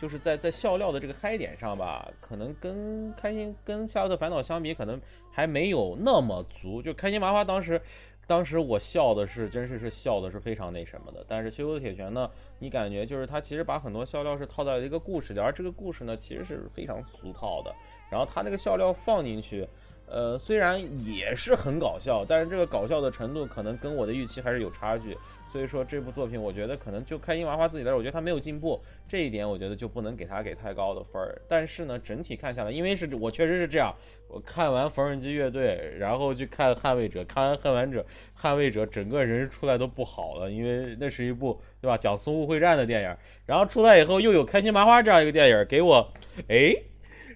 [0.00, 5.00] 就是在在笑料的这个嗨点上吧，可能跟开心跟夏洛特烦恼相比，可能
[5.30, 6.82] 还没有那么足。
[6.82, 7.80] 就开心麻花当时，
[8.26, 11.24] 当时我笑的是，真是是笑的是非常那什么的。
[11.28, 12.28] 但是《羞羞的铁拳》呢，
[12.58, 17.72] 你感觉就是它其实把很多笑料是套在了一个故事里，而这个故事呢，其实是非常俗套的。
[18.10, 19.64] 然后它那个笑料放进去。
[20.08, 25.16] 呃，虽然也是很搞笑，但是这个搞笑的程度可能跟我的预期还是有差距。
[25.48, 31.40] 所以说这部作品，我觉得可能就开心麻花自己来说，我觉得他没有进步，这一点我觉得就不能给他给太高的分儿。
[31.48, 33.94] 但是呢，整体看下来，因为是我确实是这样，
[34.28, 38.06] 我看完缝纫机乐队，然后去看捍卫者，看完捍卫者，
[38.38, 43.16] 捍卫者整个人出来都不好了，因为那是一部对吧讲淞沪会战的电影，
[43.46, 46.12] 然后出来以后又有开心麻花这样一个电影给我，
[46.48, 46.74] 哎，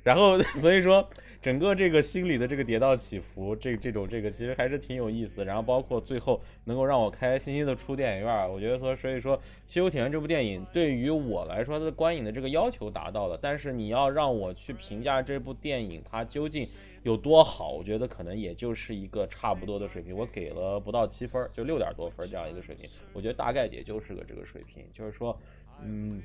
[0.02, 1.08] 然后 所以说。
[1.42, 5.42] 整个这个心理的这个跌宕起伏，这这种这个其实还是挺有意思。
[5.42, 13.38] 然后包括最后能够让我开开心心的出电影院，我觉得说，所以说《西游铁拳》这部电影对于我来说，它的观影的这个要求达到了。
[13.40, 16.68] 但是你要让我去评价这部电影它究竟
[17.04, 20.14] 有多好，我觉得可能也就是一个差不多的水平。
[20.14, 22.86] 我给了不到七分，就六点多分这样一个水平。
[23.14, 25.34] 我觉得大概也就是个这个水平，就是说，
[25.82, 26.20] 嗯，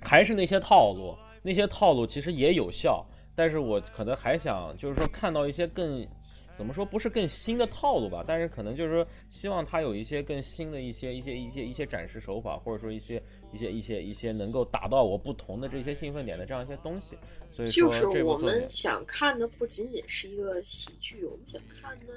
[0.00, 3.04] 还是那些套路，那些套路其实也有效。
[3.34, 6.06] 但是我可能还想，就是说看到一些更，
[6.54, 8.24] 怎么说不是更新的套路吧？
[8.24, 13.20] 但是可能就是说希望它有一些更新的一些一些一些一些展示手法，或者说一些
[13.52, 17.16] 一些一些一些能够达到我不同的这些兴奋点的这样一些东西。
[17.50, 22.14] 所以说，就是我们想看的不仅仅是一个喜剧，我们想看的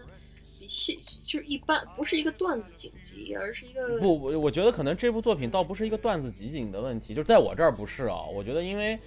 [0.59, 8.21] 比戏就是一般，不是一个段子剪辑，而是一个不，我我觉得可能这部作品倒不是一个段子集锦的问题，就是在我这儿不是啊。
[8.23, 8.99] 我觉得因为。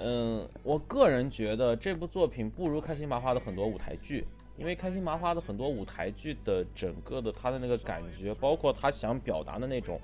[0.00, 4.24] 嗯，我个人觉得这部作品不如开心麻花的很多舞台剧，
[4.56, 10.00] 因为开心麻花的很多舞台剧的整个的它的那个感觉，包括他想表达的那种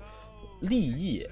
[0.59, 1.25] 利益。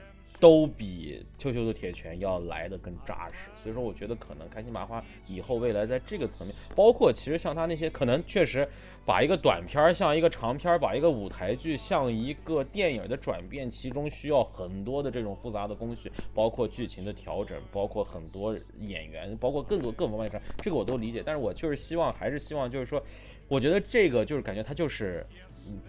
[0.44, 8.68] 都比秋秋的铁拳要来的更扎实，所以说我觉得可能开心麻花以后未来在这个层面，包括其实像他那些可能确实
[9.06, 21.24] 把一个短片儿像一个长片儿，把一个舞台剧像一个电影的转变，其中需要很多的这种复杂的工序，包括剧情的调整，包括很多演员，包括更多各方面上，这个我都理解。
[21.26, 23.02] 但是我就是希望，还是希望就是说，
[23.48, 25.26] 我觉得这个就是感觉他就是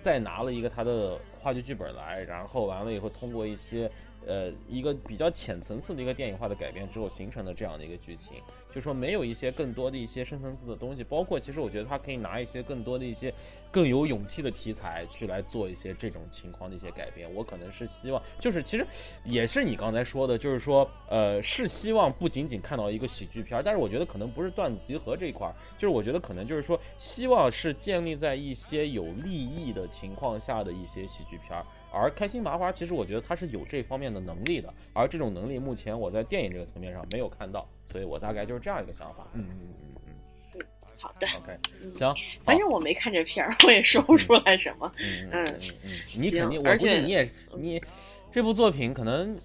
[0.01, 3.91] 再拿了一个他的话剧剧本来，然后完了以后通过一些。
[4.27, 8.35] 呃，一个比较浅层次的一个电影化的改编之后形成的这样的一个剧情，
[8.75, 13.33] 就说没有一些更多的一些深层次的东西，包括其实我觉得他可以拿一些更多的一些
[13.71, 17.33] 更有勇气的题材去来做一些这种情况的一些改编。
[17.35, 18.87] 我可能是希望，就是其实
[19.25, 31.65] 也是你刚才说的，就是说，呃，是希望不仅仅看到一个喜剧片，但是我觉得可能不是段子集合这一块儿，就是我觉得可能就是说，希望是建立在一些有利益的情况下的一些喜剧片儿。
[31.95, 39.29] 而开心麻花其实我觉得他是有这方面的能力的，而这种能力目前我在电影这个层面上没有看到，所以我大概就是这样一个想法。
[39.35, 40.15] 嗯嗯嗯嗯
[40.55, 40.67] 嗯，
[40.99, 41.59] 好的，OK，
[41.93, 42.13] 行，
[42.45, 44.93] 反正我没看这片儿，我也说不出来什么。
[44.99, 47.81] 嗯嗯嗯嗯，你肯定，我估计你也你
[48.33, 49.37] 这部作品可能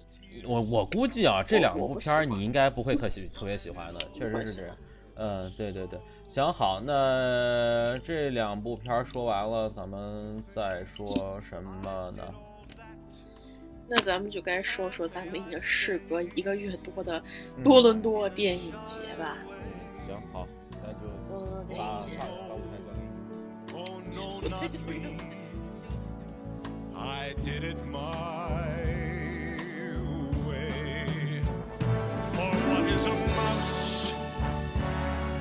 [0.44, 4.76] 我我估计啊，这两部片儿你应该不会特喜特别喜欢的，确实是这样。
[5.14, 5.98] 嗯，对对对。
[6.30, 12.22] 行好，那这两部片儿说完了，咱们再说什么呢？
[13.88, 17.20] 那咱们就该说说咱们已经事隔一个月多的
[17.64, 19.36] 多伦多电影节吧。
[19.48, 20.46] 嗯，行好，
[20.80, 22.10] 那就多伦多电影节。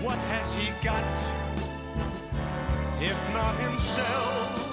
[0.10, 1.06] What has he got?
[3.00, 4.69] If not himself.